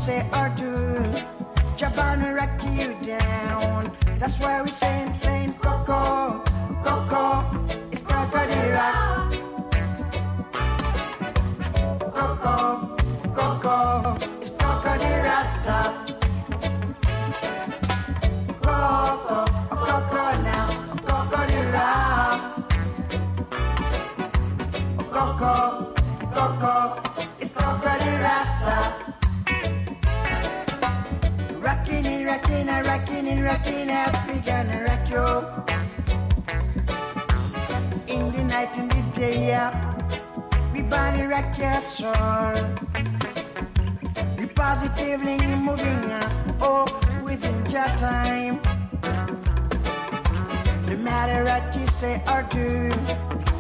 say 0.02 0.26
or 0.34 0.50
do, 0.58 0.74
Jabana 1.78 2.36
rock 2.36 2.60
you 2.74 2.96
down. 3.06 3.96
That's 4.18 4.40
why 4.40 4.60
we 4.64 4.72
say, 4.72 5.08
saying 5.14 5.54
Coco, 5.62 6.42
Coco, 6.84 7.46
it's 7.92 8.02
Crocodile. 8.02 9.30
Coco, 12.18 12.98
Coco, 13.36 14.18
it's 14.42 14.50
Crocodile 14.50 15.24
Rasta. 15.24 16.01
Rockin' 32.84 33.28
it, 33.28 33.42
rockin' 33.42 33.90
we 34.28 34.40
gonna 34.40 34.84
rock 34.88 35.10
you. 35.10 35.26
In 38.14 38.32
the 38.32 38.44
night, 38.44 38.78
in 38.78 38.88
the 38.88 39.02
day, 39.14 39.48
yeah. 39.48 39.72
We 40.74 40.82
body 40.82 41.24
rock 41.24 41.58
your 41.58 41.82
soul. 41.82 42.54
We 44.38 44.46
positively 44.48 45.38
moving 45.56 46.12
up, 46.12 46.32
oh, 46.62 46.86
within 47.24 47.66
your 47.66 47.90
time. 47.98 48.60
No 50.88 50.96
matter 50.98 51.44
what 51.44 51.76
you 51.76 51.88
say 51.88 52.22
or 52.28 52.44
do, 52.44 52.90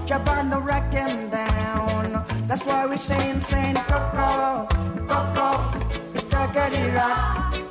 jump 0.05 0.29
on 0.29 0.49
the 0.49 0.59
rock 0.59 0.93
and 0.93 1.31
down. 1.31 2.25
That's 2.47 2.63
why 2.65 2.85
we 2.85 2.97
saying, 2.97 3.41
saying, 3.41 3.75
Coco, 3.75 4.67
Coco, 5.07 5.79
it's 6.13 6.25
Coco 6.25 6.93
rock. 6.93 7.70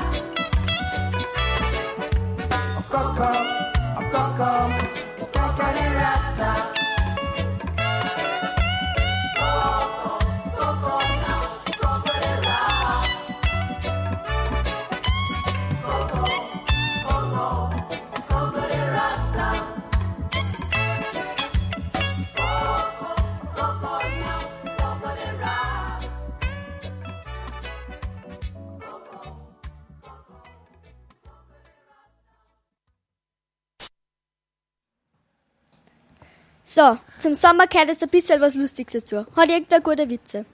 So, 36.81 36.97
zum 37.19 37.35
Sommer 37.35 37.67
gehört 37.67 37.89
jetzt 37.89 38.01
ein 38.01 38.09
bisschen 38.09 38.41
was 38.41 38.55
Lustiges 38.55 38.93
dazu. 38.93 39.27
Hat 39.35 39.51
irgendein 39.51 39.83
guter 39.83 40.09
Witze? 40.09 40.47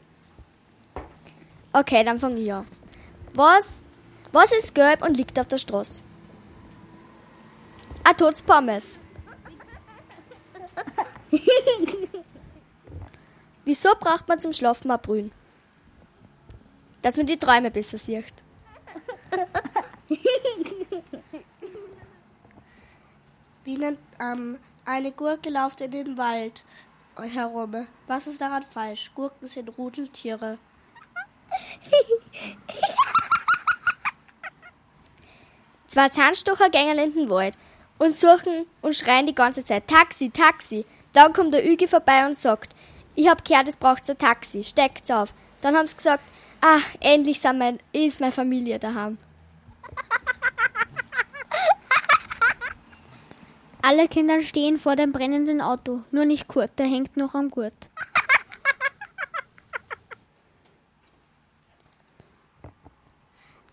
Okay, 1.71 2.03
dann 2.03 2.19
fange 2.19 2.41
ich 2.41 2.51
an. 2.51 2.67
Was, 3.33 3.81
was 4.33 4.51
ist 4.51 4.75
gelb 4.75 5.03
und 5.03 5.15
liegt 5.15 5.39
auf 5.39 5.47
der 5.47 5.57
Straße? 5.57 6.03
Ein 8.03 8.17
totes 8.17 8.41
Pommes. 8.41 8.99
Wieso 13.63 13.89
braucht 13.97 14.27
man 14.27 14.41
zum 14.41 14.51
Schlafen 14.51 14.91
ein 14.91 14.99
Brühen? 14.99 15.31
Dass 17.03 17.15
man 17.15 17.25
die 17.25 17.39
Träume 17.39 17.71
besser 17.71 17.97
sieht. 17.97 18.33
Wie 23.63 23.77
nennt 23.77 23.99
ähm, 24.19 24.57
eine 24.87 25.11
Gurke 25.11 25.49
läuft 25.49 25.81
in 25.81 25.91
den 25.91 26.17
Wald 26.17 26.63
herum? 27.17 27.87
Was 28.07 28.25
ist 28.25 28.39
daran 28.41 28.63
falsch? 28.63 29.11
Gurken 29.13 29.47
sind 29.47 29.77
Rudeltiere. 29.77 30.57
Zwei 35.87 36.09
Zahnstocher 36.09 36.69
gängen 36.69 36.97
in 36.99 37.13
den 37.13 37.29
Wald 37.29 37.57
und 37.97 38.15
suchen 38.15 38.65
und 38.81 38.95
schreien 38.95 39.25
die 39.25 39.35
ganze 39.35 39.65
Zeit 39.65 39.87
Taxi, 39.87 40.29
Taxi. 40.29 40.85
Dann 41.11 41.33
kommt 41.33 41.53
der 41.53 41.69
Ügi 41.69 41.87
vorbei 41.87 42.25
und 42.25 42.37
sagt, 42.37 42.73
ich 43.15 43.27
hab 43.27 43.43
gehört, 43.43 43.67
es 43.67 43.75
braucht 43.75 44.09
ein 44.09 44.17
Taxi, 44.17 44.63
steckt's 44.63 45.11
auf. 45.11 45.33
Dann 45.61 45.75
haben 45.75 45.87
sie 45.87 45.97
gesagt, 45.97 46.23
ah, 46.61 46.79
endlich 47.01 47.41
sind 47.41 47.57
mein, 47.57 47.79
ist 47.91 48.21
meine 48.21 48.31
Familie 48.31 48.79
daheim. 48.79 49.17
Alle 53.81 54.07
Kinder 54.07 54.41
stehen 54.41 54.77
vor 54.77 54.95
dem 54.95 55.11
brennenden 55.11 55.61
Auto, 55.61 56.01
nur 56.11 56.25
nicht 56.25 56.47
Kurt, 56.47 56.77
der 56.77 56.87
hängt 56.87 57.15
noch 57.15 57.35
am 57.35 57.49
Gurt. 57.49 57.89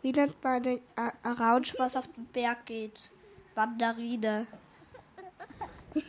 Wie 0.03 0.13
nennt 0.13 0.45
man 0.45 0.63
ein 0.63 0.81
ein 0.97 1.33
Rausch, 1.33 1.75
was 1.79 1.97
auf 1.97 2.07
den 2.13 2.27
Berg 2.27 2.67
geht? 2.67 3.11
Mandarine. 3.57 4.47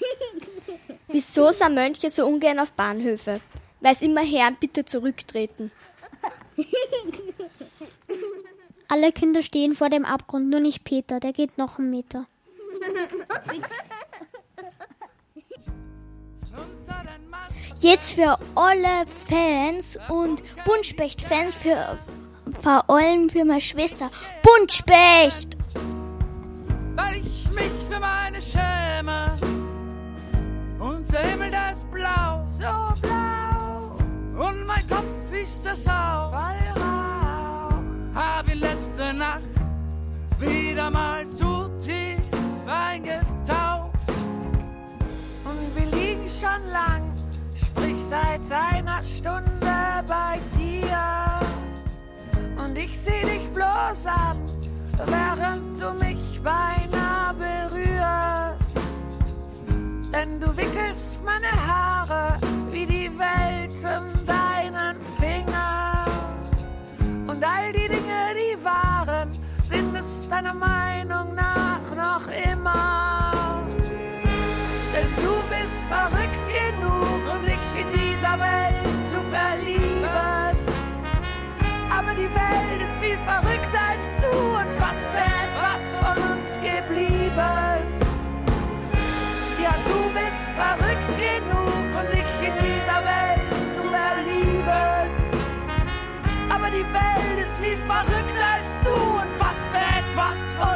Wieso 1.07 1.51
sind 1.51 1.75
Mönche 1.75 2.09
so 2.09 2.27
ungern 2.27 2.59
auf 2.59 2.73
Bahnhöfe? 2.73 3.39
Sie 3.97 4.05
immer 4.05 4.23
Herren 4.23 4.57
bitte 4.59 4.83
zurücktreten. 4.83 5.71
Alle 8.87 9.11
Kinder 9.11 9.41
stehen 9.41 9.75
vor 9.75 9.89
dem 9.89 10.03
Abgrund, 10.05 10.49
nur 10.49 10.59
nicht 10.59 10.83
Peter, 10.83 11.19
der 11.19 11.33
geht 11.33 11.57
noch 11.57 11.79
einen 11.79 11.89
Meter. 11.89 12.27
Jetzt 17.77 18.11
für 18.13 18.37
alle 18.55 19.05
Fans 19.27 19.97
und 20.09 20.41
Buntspecht-Fans, 20.65 21.55
für, 21.57 21.97
vor 22.61 22.89
allem 22.89 23.29
für 23.29 23.45
meine 23.45 23.61
Schwester. 23.61 24.09
Buntspecht! 24.41 25.57
weil 26.95 27.17
ich 27.17 27.49
mich 27.51 27.71
für 27.89 27.99
meine 27.99 28.41
schäme. 28.41 29.37
Und 30.79 31.11
der 31.11 31.21
Himmel, 31.21 31.51
der 31.51 31.71
ist 31.71 31.91
blau, 31.91 32.45
so 32.51 33.01
blau. 33.01 34.47
Und 34.47 34.65
mein 34.65 34.87
Kopf 34.87 35.03
ist 35.31 35.65
das 35.65 35.87
auch. 35.87 36.33
Hab 38.13 38.47
ich 38.47 38.59
letzte 38.59 39.13
Nacht 39.13 39.41
wieder 40.39 40.89
mal 40.89 41.29
zu 41.31 41.69
tief 41.79 42.24
eingetaucht. 42.85 43.91
Und 45.43 45.75
wir 45.75 45.85
liegen 45.97 46.27
schon 46.27 46.71
lang, 46.71 47.01
sprich 47.55 48.03
seit 48.03 48.51
einer 48.51 49.03
Stunde 49.03 50.03
bei 50.07 50.39
dir. 50.57 51.43
Und 52.63 52.77
ich 52.77 52.97
seh 52.97 53.21
dich 53.21 53.47
bloß 53.53 54.07
an, 54.07 54.37
während 55.05 55.79
du 55.81 55.93
mich 55.93 56.41
beinahe 56.43 57.33
berührst. 57.33 58.77
Denn 60.13 60.39
du 60.39 60.55
wickelst 60.55 61.23
meine 61.23 61.51
Haare 61.51 62.39
wie 62.71 62.85
die 62.85 63.11
Welt 63.17 63.73
um 63.83 64.25
deinen 64.25 64.97
Finger. 65.19 66.05
Und 67.27 67.43
all 67.43 67.71
die 67.73 67.87
Dinge, 67.87 68.33
die 68.35 68.63
waren, 68.63 69.31
sind 69.67 69.95
es 69.95 70.27
deiner 70.29 70.53
Meinung 70.53 71.35
nach 71.35 71.64
noch 71.95 72.27
immer. 72.27 73.63
Denn 74.93 75.09
du 75.23 75.33
bist 75.49 75.79
verrückt 75.87 76.45
genug, 76.51 77.21
um 77.33 77.41
dich 77.43 77.65
in 77.79 77.87
dieser 77.93 78.37
Welt 78.39 78.83
zu 79.11 79.19
verlieben. 79.31 80.55
Aber 81.89 82.11
die 82.13 82.29
Welt 82.35 82.79
ist 82.83 82.95
viel 82.99 83.17
verrückter 83.19 83.83
als 83.91 84.05
du 84.21 84.35
und 84.59 84.69
fast 84.79 85.07
wäre 85.15 85.39
etwas 85.47 85.83
von 86.03 86.17
uns 86.31 86.49
geblieben. 86.59 87.79
Ja, 89.63 89.73
du 89.87 89.99
bist 90.13 90.43
verrückt 90.59 91.11
genug, 91.17 91.87
um 91.99 92.07
dich 92.11 92.31
in 92.47 92.53
dieser 92.59 92.99
Welt 93.11 93.49
zu 93.75 93.83
verlieben. 93.87 95.07
Aber 96.49 96.69
die 96.69 96.87
Welt 96.93 97.37
ist 97.39 97.55
viel 97.61 97.77
verrückter 97.87 98.47
als 98.55 98.69
du 98.83 98.95
und 99.21 99.29
fast 99.39 99.65
wäre 99.73 99.99
etwas 100.03 100.37
von 100.59 100.74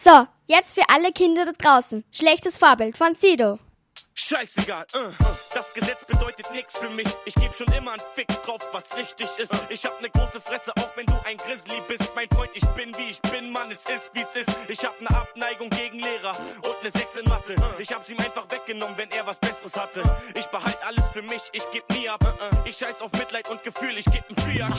So, 0.00 0.28
jetzt 0.46 0.74
für 0.74 0.88
alle 0.94 1.10
Kinder 1.10 1.44
da 1.44 1.50
draußen. 1.50 2.04
Schlechtes 2.12 2.56
Vorbild 2.56 2.96
von 2.96 3.14
Sido. 3.14 3.58
Scheißegal, 4.14 4.86
äh. 4.94 5.27
Das 5.54 5.72
Gesetz 5.72 6.04
bedeutet 6.04 6.50
nichts 6.52 6.78
für 6.78 6.88
mich. 6.88 7.06
Ich 7.24 7.34
geb 7.34 7.54
schon 7.54 7.70
immer 7.72 7.92
einen 7.92 8.02
Fick 8.14 8.28
drauf, 8.44 8.60
was 8.72 8.96
richtig 8.96 9.26
ist. 9.38 9.52
Ich 9.68 9.84
hab 9.84 10.00
ne 10.00 10.10
große 10.10 10.40
Fresse, 10.40 10.72
auch 10.76 10.96
wenn 10.96 11.06
du 11.06 11.14
ein 11.24 11.36
Grizzly 11.36 11.80
bist. 11.86 12.12
Mein 12.14 12.28
Freund, 12.28 12.50
ich 12.54 12.66
bin 12.70 12.96
wie 12.96 13.10
ich 13.10 13.20
bin, 13.22 13.50
Mann, 13.50 13.70
es 13.70 13.84
ist 13.84 14.10
wie 14.14 14.22
es 14.22 14.34
ist. 14.34 14.56
Ich 14.68 14.84
hab 14.84 15.00
ne 15.00 15.10
Abneigung 15.10 15.70
gegen 15.70 16.00
Lehrer 16.00 16.36
und 16.62 16.82
ne 16.82 16.90
6 16.90 17.16
in 17.16 17.28
Mathe. 17.28 17.54
Ich 17.78 17.92
hab's 17.92 18.08
ihm 18.08 18.18
einfach 18.18 18.46
weggenommen, 18.50 18.96
wenn 18.96 19.10
er 19.10 19.26
was 19.26 19.38
Besseres 19.38 19.76
hatte. 19.76 20.02
Ich 20.34 20.46
behalt 20.46 20.78
alles 20.84 21.04
für 21.12 21.22
mich, 21.22 21.42
ich 21.52 21.70
geb 21.70 21.88
nie 21.90 22.08
ab. 22.08 22.20
Ich 22.64 22.76
scheiß 22.76 23.00
auf 23.00 23.12
Mitleid 23.12 23.48
und 23.48 23.62
Gefühl, 23.62 23.96
ich 23.96 24.06
geb 24.06 24.24
n 24.28 24.36
Fiat. 24.36 24.72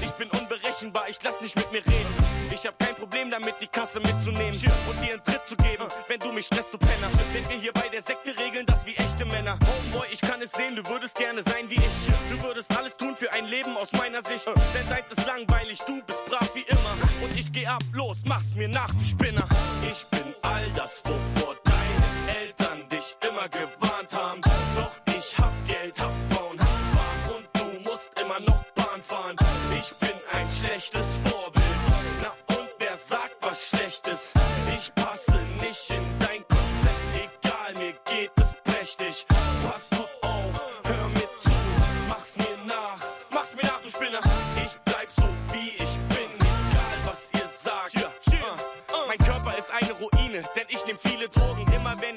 Ich 0.00 0.10
bin 0.12 0.28
unberechenbar, 0.30 1.08
ich 1.08 1.18
lass 1.22 1.40
nicht 1.40 1.56
mit 1.56 1.70
mir 1.72 1.84
reden. 1.86 2.14
Ich 2.52 2.66
hab 2.66 2.78
kein 2.78 2.94
Problem 2.94 3.30
damit, 3.30 3.54
die 3.60 3.68
Kasse 3.68 4.00
mitzunehmen 4.00 4.60
und 4.88 5.00
dir 5.00 5.12
einen 5.12 5.24
Tritt 5.24 5.46
zu 5.46 5.56
geben, 5.56 5.86
wenn 6.08 6.20
du 6.20 6.32
mich 6.32 6.46
stresst, 6.46 6.74
du 6.74 6.78
Penner. 6.78 7.10
Wenn 7.32 7.48
wir 7.48 7.56
hier 7.56 7.72
bei 7.72 7.88
der 7.88 8.02
Sekte 8.02 8.36
regeln, 8.38 8.66
das 8.66 8.84
wie 8.84 8.94
echte 8.96 9.24
Männer. 9.24 9.58
Homeboy, 9.66 10.06
ich 10.12 10.20
kann 10.20 10.40
es 10.42 10.52
sehen, 10.52 10.76
du 10.76 10.84
würdest 10.86 11.14
gerne 11.16 11.42
sein 11.42 11.68
wie 11.68 11.76
ich. 11.76 12.36
Du 12.36 12.42
würdest 12.42 12.76
alles 12.76 12.96
tun 12.96 13.14
für 13.16 13.32
ein 13.32 13.46
Leben 13.46 13.76
aus 13.76 13.92
meiner 13.92 14.22
Sicht. 14.22 14.46
Denn 14.74 14.86
deins 14.86 15.10
ist 15.10 15.26
langweilig, 15.26 15.78
du 15.86 16.02
bist 16.02 16.24
brav 16.26 16.50
wie 16.54 16.62
immer. 16.62 16.96
Und 17.22 17.38
ich 17.38 17.52
geh 17.52 17.66
ab, 17.66 17.82
los, 17.92 18.18
mach's 18.26 18.54
mir 18.54 18.68
nach, 18.68 18.90
du 18.92 19.04
Spinner. 19.04 19.48
Ich 19.90 20.04
bin 20.06 20.34
all 20.42 20.68
das, 20.74 21.02
wovor 21.04 21.56
deine 21.64 22.38
Eltern 22.40 22.88
dich 22.88 23.16
immer 23.28 23.48
gewarnt 23.48 23.89
ich 51.22 51.28
nehm 51.28 51.28
viele 51.28 51.28
Drogen. 51.28 51.72
Immer 51.72 52.00
wenn 52.00 52.16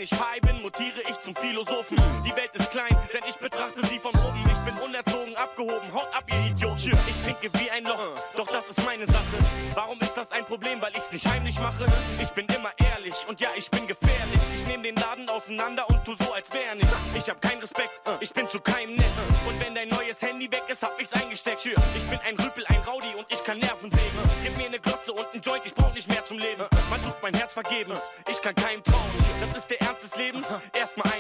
Philosophen. 1.54 1.98
Die 2.26 2.36
Welt 2.36 2.50
ist 2.54 2.72
klein, 2.72 2.98
denn 3.14 3.22
ich 3.30 3.36
betrachte 3.36 3.86
sie 3.86 4.00
von 4.00 4.12
oben. 4.16 4.44
Ich 4.48 4.58
bin 4.66 4.76
unerzogen, 4.80 5.36
abgehoben, 5.36 5.94
haut 5.94 6.08
ab, 6.12 6.24
ihr 6.28 6.50
Idioten. 6.50 6.98
Ich 7.08 7.22
trinke 7.22 7.60
wie 7.60 7.70
ein 7.70 7.84
Loch, 7.84 8.16
doch 8.36 8.48
das 8.48 8.70
ist 8.70 8.84
meine 8.84 9.06
Sache. 9.06 9.38
Warum 9.76 10.00
ist 10.02 10.16
das 10.16 10.32
ein 10.32 10.46
Problem? 10.46 10.82
Weil 10.82 10.94
ich's 10.96 11.12
nicht 11.12 11.28
heimlich 11.28 11.60
mache. 11.60 11.86
Ich 12.20 12.30
bin 12.30 12.48
immer 12.48 12.72
ehrlich 12.84 13.14
und 13.28 13.40
ja, 13.40 13.50
ich 13.56 13.70
bin 13.70 13.86
gefährlich. 13.86 14.40
Ich 14.56 14.66
nehm 14.66 14.82
den 14.82 14.96
Laden 14.96 15.30
auseinander 15.30 15.88
und 15.90 16.04
tu 16.04 16.16
so, 16.16 16.34
als 16.34 16.52
wär 16.54 16.74
nicht. 16.74 16.88
Ich 17.14 17.30
hab 17.30 17.40
keinen 17.40 17.62
Respekt, 17.62 17.92
ich 18.20 18.34
bin 18.34 18.50
zu 18.50 18.60
keinem 18.60 18.96
nett. 18.96 19.14
Und 19.48 19.64
wenn 19.64 19.76
dein 19.76 19.90
neues 19.90 20.24
Handy 20.24 20.52
weg 20.52 20.64
ist, 20.70 20.82
hab 20.82 21.00
ich's 21.00 21.14
eingesteckt. 21.14 21.68
Ich 21.96 22.06
bin 22.08 22.20
ein 22.26 22.36
Rüpel, 22.36 22.66
ein 22.66 22.82
Rowdy 22.82 23.14
und 23.16 23.28
ich 23.30 23.44
kann 23.44 23.60
Nerven 23.60 23.92
sägen. 23.92 24.18
Gib 24.44 24.58
mir 24.58 24.72
ne 24.72 24.80
Glotze 24.80 25.14
und 25.14 25.28
ein 25.32 25.42
Joint, 25.42 25.66
ich 25.66 25.76
brauch 25.76 25.94
nicht 25.94 26.08
mehr 26.08 26.26
zum 26.26 26.40
Leben. 26.40 26.64
Man 26.90 27.04
sucht 27.04 27.22
mein 27.22 27.36
Herz 27.36 27.54
vergebens, 27.54 28.02
ich 28.28 28.42
kann 28.42 28.56
keinem 28.56 28.84
trauen. 28.84 29.12
Das 29.40 29.58
ist 29.58 29.70
der 29.70 29.82
Ernst 29.82 30.04
des 30.04 30.16
Lebens, 30.16 30.48
erstmal 30.74 31.13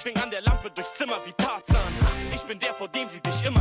schwing 0.00 0.16
an 0.22 0.30
der 0.30 0.40
Lampe 0.40 0.70
durchs 0.70 0.94
Zimmer 0.94 1.18
wie 1.26 1.32
Tarzan. 1.32 1.92
Ich 2.34 2.42
bin 2.42 2.58
der, 2.58 2.74
vor 2.74 2.88
dem 2.88 3.08
sie 3.10 3.20
dich 3.20 3.44
immer 3.44 3.59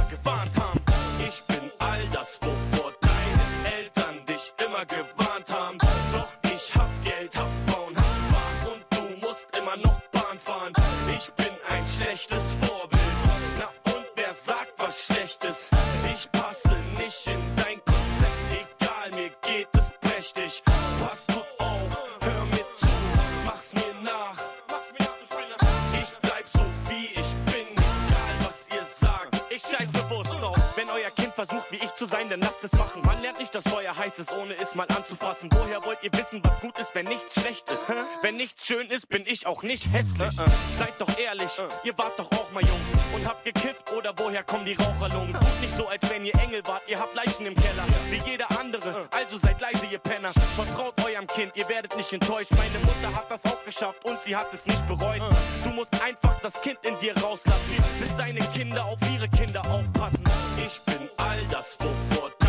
nicht, 34.10 34.20
dass 34.20 34.28
Feuer 34.28 34.30
heiß 34.30 34.30
ist, 34.30 34.32
ohne 34.32 34.56
es 34.58 34.76
mal 34.76 34.88
anzufassen. 34.96 35.50
Woher 35.52 35.84
wollt 35.84 36.00
ihr 36.04 36.12
wissen, 36.14 36.42
was 36.44 36.60
gut 36.60 36.78
ist, 36.80 36.94
wenn 36.96 37.06
nichts 37.06 37.40
schlecht 37.40 37.70
ist? 37.70 37.82
Wenn 38.22 38.38
nichts 38.38 38.66
schön 38.66 38.90
ist, 38.90 39.10
bin 39.10 39.26
ich 39.26 39.46
auch 39.46 39.64
nicht 39.64 39.92
hässlich. 39.92 40.36
Seid 40.78 40.94
doch 41.00 41.18
ehrlich, 41.18 41.52
ihr 41.84 41.98
wart 41.98 42.18
doch 42.18 42.32
auch 42.32 42.52
mal 42.52 42.64
jung 42.64 42.80
und 43.14 43.28
habt 43.28 43.46
gekifft 43.46 43.92
oder 43.94 44.14
woher 44.18 44.44
kommen 44.44 44.66
die 44.66 44.74
Raucherlungen? 44.74 45.34
Tut 45.34 45.62
nicht 45.62 45.74
so, 45.74 45.88
als 45.88 46.10
wenn 46.10 46.26
ihr 46.26 46.36
Engel 46.36 46.62
wart, 46.66 46.84
ihr 46.88 47.00
habt 47.00 47.16
Leichen 47.16 47.46
im 47.46 47.56
Keller, 47.56 47.86
wie 48.10 48.30
jeder 48.30 48.48
andere. 48.60 49.08
Also 49.12 49.38
seid 49.38 49.60
leise, 49.62 49.86
ihr 49.92 50.00
Penner. 50.00 50.32
Vertraut 50.56 50.94
eurem 51.06 51.28
Kind, 51.28 51.56
ihr 51.56 51.68
werdet 51.70 51.96
nicht 51.96 52.12
enttäuscht. 52.14 52.52
Meine 52.56 52.80
Mutter 52.80 53.14
hat 53.16 53.30
das 53.30 53.46
auch 53.46 53.64
geschafft 53.66 54.04
und 54.06 54.20
sie 54.22 54.36
hat 54.36 54.54
es 54.54 54.66
nicht 54.66 54.86
bereut. 54.88 55.22
Du 55.64 55.70
musst 55.70 56.02
einfach 56.02 56.40
das 56.42 56.60
Kind 56.62 56.80
in 56.84 56.98
dir 57.00 57.16
rauslassen, 57.18 57.78
bis 58.00 58.16
deine 58.16 58.40
Kinder 58.54 58.86
auf 58.86 59.00
ihre 59.14 59.30
Kinder 59.30 59.62
aufpassen. 59.70 60.24
Ich 60.66 60.80
bin 60.82 61.10
all 61.18 61.40
das, 61.50 61.78
wovor 61.80 62.30
dich 62.42 62.49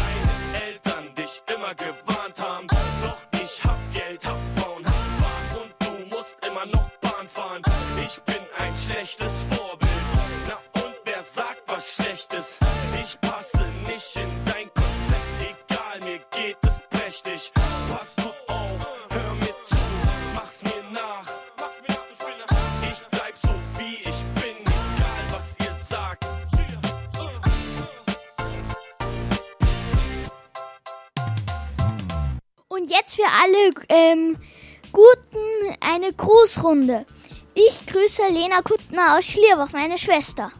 gewarnt 1.74 2.38
haben. 2.40 2.66
Doch 3.02 3.40
ich 3.40 3.64
hab 3.64 3.78
Geld, 3.92 4.24
hab 4.24 4.38
Frauen, 4.56 4.79
ähm, 33.88 34.36
Guten 34.92 35.76
eine 35.80 36.12
Grußrunde. 36.12 37.06
Ich 37.54 37.86
grüße 37.86 38.22
Lena 38.30 38.60
Kuttner 38.62 39.16
aus 39.16 39.24
Schlierbach, 39.24 39.72
meine 39.72 39.98
Schwester. 39.98 40.50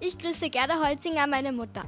Ich 0.00 0.18
grüße 0.18 0.50
Gerda 0.50 0.80
Holzinger, 0.84 1.26
meine 1.26 1.52
Mutter. 1.52 1.84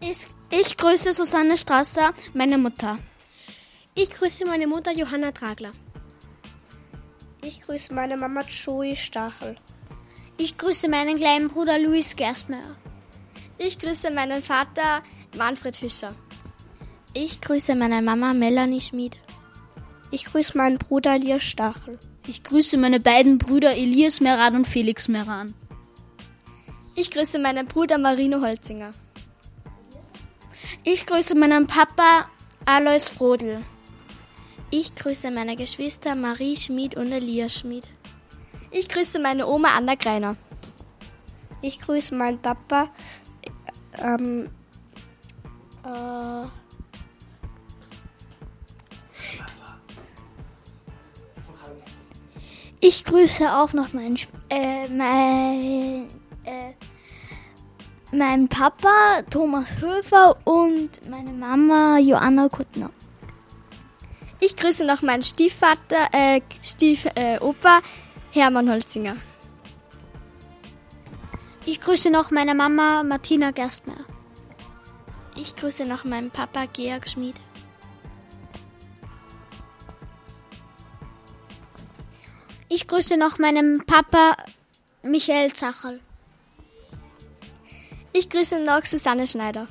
Ich, 0.00 0.26
ich 0.50 0.76
grüße 0.76 1.12
Susanne 1.12 1.56
Strasser, 1.56 2.14
meine 2.32 2.58
Mutter. 2.58 2.98
Ich 3.94 4.10
grüße 4.10 4.46
meine 4.46 4.66
Mutter 4.66 4.92
Johanna 4.92 5.32
Tragler. 5.32 5.72
Ich 7.44 7.60
grüße 7.60 7.92
meine 7.92 8.16
Mama 8.16 8.42
Joey 8.42 8.96
Stachel. 8.96 9.56
Ich 10.38 10.56
grüße 10.56 10.88
meinen 10.88 11.16
kleinen 11.16 11.48
Bruder 11.48 11.78
Luis 11.78 12.16
Gerstmeier. 12.16 12.76
Ich 13.58 13.78
grüße 13.78 14.10
meinen 14.10 14.42
Vater 14.42 15.02
Manfred 15.36 15.76
Fischer. 15.76 16.14
Ich 17.14 17.42
grüße 17.42 17.74
meine 17.74 18.00
Mama 18.00 18.32
Melanie 18.32 18.80
Schmid. 18.80 19.18
Ich 20.10 20.24
grüße 20.24 20.56
meinen 20.56 20.78
Bruder 20.78 21.16
Elias 21.16 21.42
Stachel. 21.42 21.98
Ich 22.26 22.42
grüße 22.42 22.78
meine 22.78 23.00
beiden 23.00 23.36
Brüder 23.36 23.76
Elias 23.76 24.20
Meran 24.20 24.56
und 24.56 24.66
Felix 24.66 25.08
Meran. 25.08 25.54
Ich 26.94 27.10
grüße 27.10 27.38
meinen 27.38 27.66
Bruder 27.66 27.98
Marino 27.98 28.40
Holzinger. 28.40 28.92
Ich 30.84 31.04
grüße 31.04 31.34
meinen 31.34 31.66
Papa 31.66 32.30
Alois 32.64 33.10
Frodel. 33.10 33.62
Ich 34.70 34.94
grüße 34.94 35.30
meine 35.30 35.54
Geschwister 35.56 36.14
Marie 36.14 36.56
Schmid 36.56 36.96
und 36.96 37.12
Elias 37.12 37.58
Schmid. 37.58 37.90
Ich 38.70 38.88
grüße 38.88 39.20
meine 39.20 39.46
Oma 39.46 39.76
Anna 39.76 39.96
Greiner. 39.96 40.36
Ich 41.60 41.78
grüße 41.78 42.14
meinen 42.14 42.40
Papa. 42.40 42.90
Ähm, 44.02 44.48
äh, 45.84 46.61
Ich 52.84 53.04
grüße 53.04 53.48
auch 53.48 53.72
noch 53.74 53.92
meinen, 53.92 54.18
äh, 54.48 54.88
mein, 54.88 56.08
äh, 56.42 56.72
meinen 58.10 58.48
Papa 58.48 59.22
Thomas 59.30 59.80
Höfer 59.80 60.36
und 60.42 61.08
meine 61.08 61.30
Mama 61.30 61.98
Joanna 61.98 62.48
Kuttner. 62.48 62.90
Ich 64.40 64.56
grüße 64.56 64.84
noch 64.84 65.00
meinen 65.00 65.22
Stiefvater, 65.22 66.08
äh, 66.10 66.40
Stief, 66.60 67.06
äh, 67.14 67.38
Opa 67.38 67.82
Hermann 68.32 68.68
Holzinger. 68.68 69.14
Ich 71.64 71.80
grüße 71.80 72.10
noch 72.10 72.32
meine 72.32 72.56
Mama 72.56 73.04
Martina 73.04 73.52
Gerstmeier. 73.52 74.04
Ich 75.36 75.54
grüße 75.54 75.86
noch 75.86 76.02
meinen 76.02 76.32
Papa 76.32 76.64
Georg 76.72 77.08
Schmid. 77.08 77.36
Ich 82.74 82.86
grüße 82.86 83.18
noch 83.18 83.38
meinen 83.38 83.84
Papa 83.84 84.34
Michael 85.02 85.52
Zacherl. 85.52 86.00
Ich 88.14 88.30
grüße 88.30 88.60
noch 88.60 88.86
Susanne 88.86 89.26
Schneider. 89.26 89.68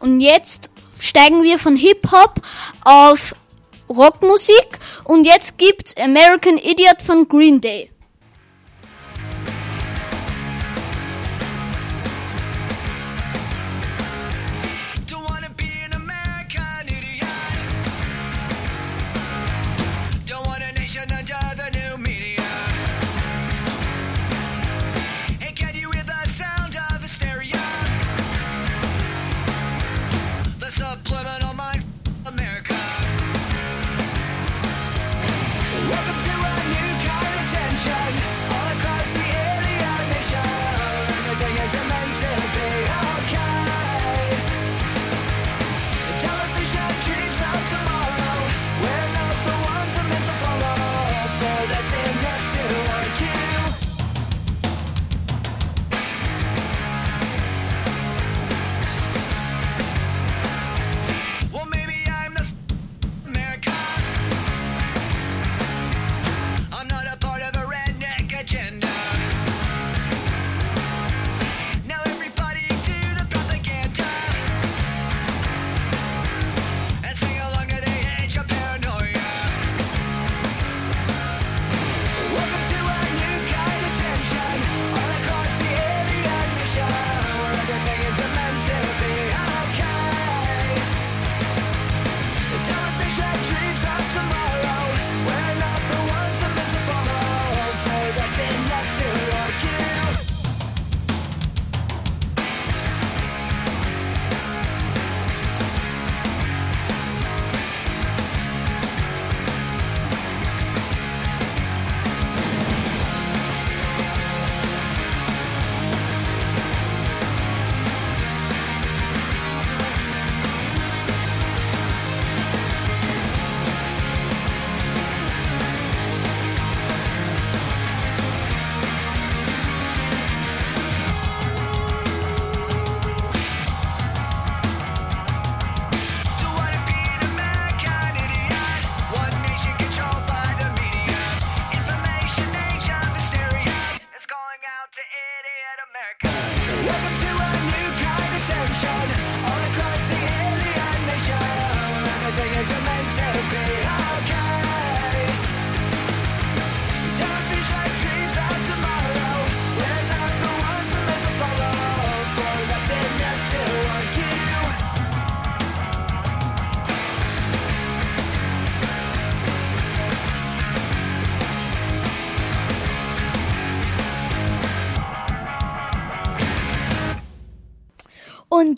Und 0.00 0.20
jetzt 0.20 0.70
steigen 0.98 1.44
wir 1.44 1.56
von 1.56 1.76
Hip-Hop 1.76 2.42
auf 2.84 3.36
Rockmusik 3.88 4.80
und 5.04 5.24
jetzt 5.24 5.56
gibt's 5.56 5.96
American 5.96 6.58
Idiot 6.58 7.00
von 7.00 7.28
Green 7.28 7.60
Day. 7.60 7.92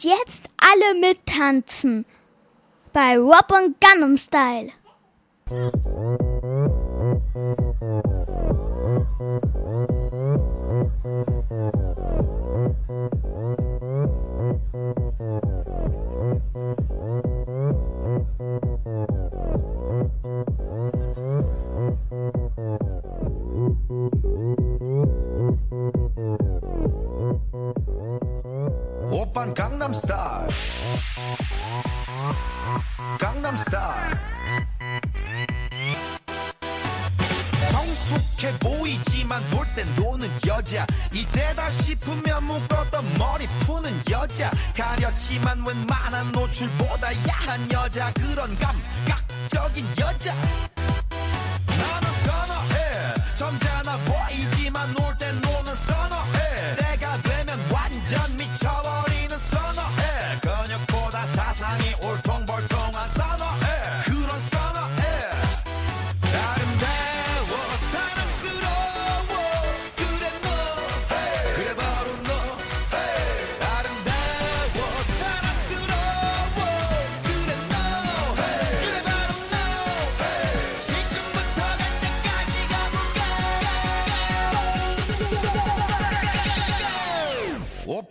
jetzt 0.04 0.44
alle 0.58 1.00
mittanzen 1.00 2.04
bei 2.92 3.18
Rob 3.18 3.50
und 3.50 3.76
Gunnum 3.80 4.16
Style. 4.16 4.70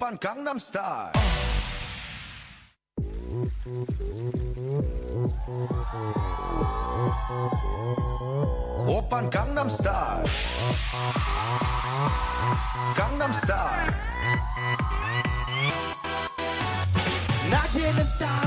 von 0.10 0.20
Gangnam 0.20 0.60
Style. 0.60 1.12
Opern 8.88 9.30
Gangnam 9.30 9.70
Style. 9.70 10.24
Gangnam 12.96 13.34
Style. 13.34 14.09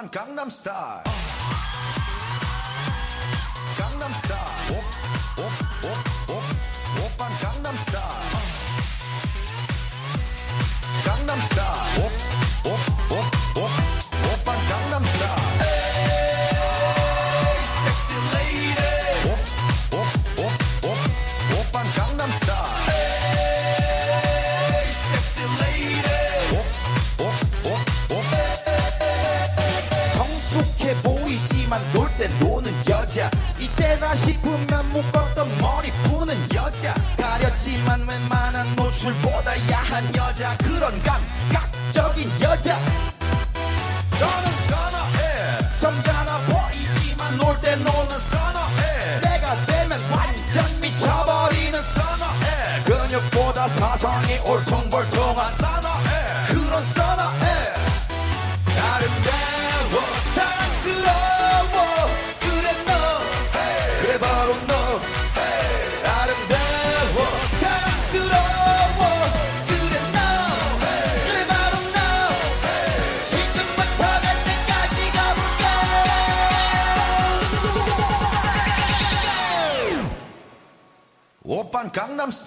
van 0.00 0.08
Gangnam 0.10 0.50
Style. 0.50 1.02
Gangnam 3.76 4.12
Style. 4.12 4.76
Op, 4.76 4.84
op, 5.36 5.52
op, 5.90 6.34
op, 6.36 6.44
op 7.04 7.26
Gangnam 7.40 7.76
Style. 7.76 8.38
Gangnam 11.04 11.40
Style. 11.40 11.89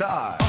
오 0.01 0.42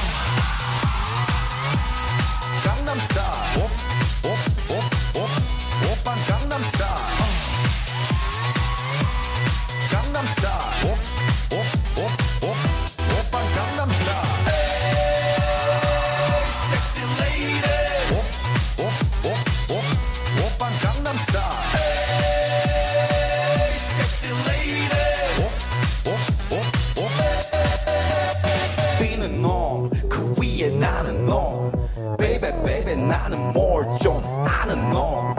나는 33.54 33.54
뭘 33.54 33.98
좀 34.00 34.20
아는 34.44 34.90
놈 34.90 35.34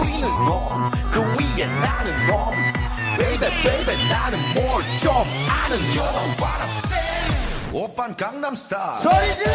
뛰는 0.00 0.26
놈그 0.26 1.20
위에 1.36 1.66
나는 1.66 2.26
놈 2.26 2.54
베이베 3.18 3.50
베이베 3.62 4.08
나는 4.08 4.38
뭘 4.54 4.82
좀 5.02 5.12
아는 5.50 5.76
You 5.92 6.00
know 6.00 6.28
what 6.40 6.62
I'm 6.62 6.70
saying 6.88 7.74
오빤 7.74 8.16
강남스타일 8.16 8.94
소리 8.96 9.34
질러 9.36 9.54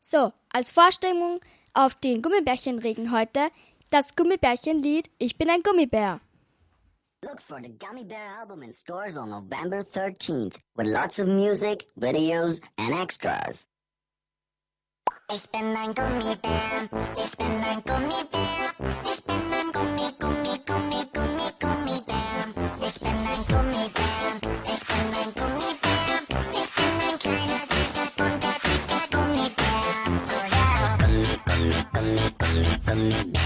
So, 0.00 0.32
als 0.52 0.72
Vorstimmung 0.72 1.40
auf 1.74 1.94
den 1.94 2.22
Gummibärchenregen 2.22 3.12
heute 3.12 3.48
das 3.90 4.16
Gummibärchenlied 4.16 5.10
Ich 5.18 5.36
bin 5.36 5.50
ein 5.50 5.62
Gummibär. 5.62 6.20
Look 7.25 7.41
for 7.41 7.59
the 7.59 7.69
Gummy 7.69 8.03
Bear 8.03 8.27
album 8.39 8.61
in 8.61 8.71
stores 8.71 9.17
on 9.17 9.31
November 9.31 9.81
13th 9.81 10.57
with 10.77 10.85
lots 10.85 11.17
of 11.17 11.27
music, 11.27 11.85
videos, 11.99 12.59
and 12.77 12.93
extras. 12.93 13.65
Ich 15.33 15.49
bin 15.49 15.75
ein 15.75 15.95
Gummibär, 15.95 16.87
ich 17.17 17.35
bin 17.35 17.63
ein 17.63 17.81
Gummibär, 17.83 18.69
ich 19.11 19.23
bin 19.25 19.41
ein 19.57 19.71
Gummi, 19.73 20.13
Gummi, 20.19 20.59
Gummi, 20.67 21.01
Gummi, 21.15 21.49
Gummibär. 21.59 22.45
Ich 22.87 22.99
bin 22.99 23.17
ein 23.33 23.41
Gummibär, 23.49 24.35
ich 24.71 24.83
bin 24.85 25.07
ein 25.17 25.31
Gummibär, 25.33 26.21
ich 26.51 26.69
bin 26.75 26.93
ein 27.07 27.17
kleiner, 27.23 27.61
süßer, 27.71 28.07
bunter, 28.17 28.55
dicker 28.65 29.03
Gummibär. 29.17 29.81
Oh 30.29 30.45
ja. 30.53 30.67
Gummi, 31.01 31.33
Gummi, 31.47 31.81
Gummi, 31.91 32.25
Gummi, 32.37 32.73
Gummibär. 32.85 33.45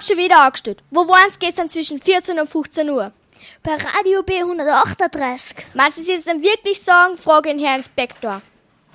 haben 0.00 0.06
schon 0.06 0.16
wieder 0.16 0.42
angestellt. 0.44 0.82
Wo 0.90 1.06
waren 1.06 1.30
sie 1.30 1.38
gestern 1.38 1.68
zwischen 1.68 2.00
14 2.00 2.38
und 2.38 2.48
15 2.48 2.88
Uhr? 2.88 3.12
Bei 3.62 3.72
Radio 3.72 4.20
B138. 4.20 5.56
Meinst 5.74 5.98
du, 5.98 6.02
sie 6.02 6.12
jetzt 6.12 6.26
dann 6.26 6.42
wirklich 6.42 6.80
sagen, 6.80 7.16
frage 7.16 7.50
den 7.50 7.58
Herrn 7.58 7.76
Inspektor. 7.76 8.40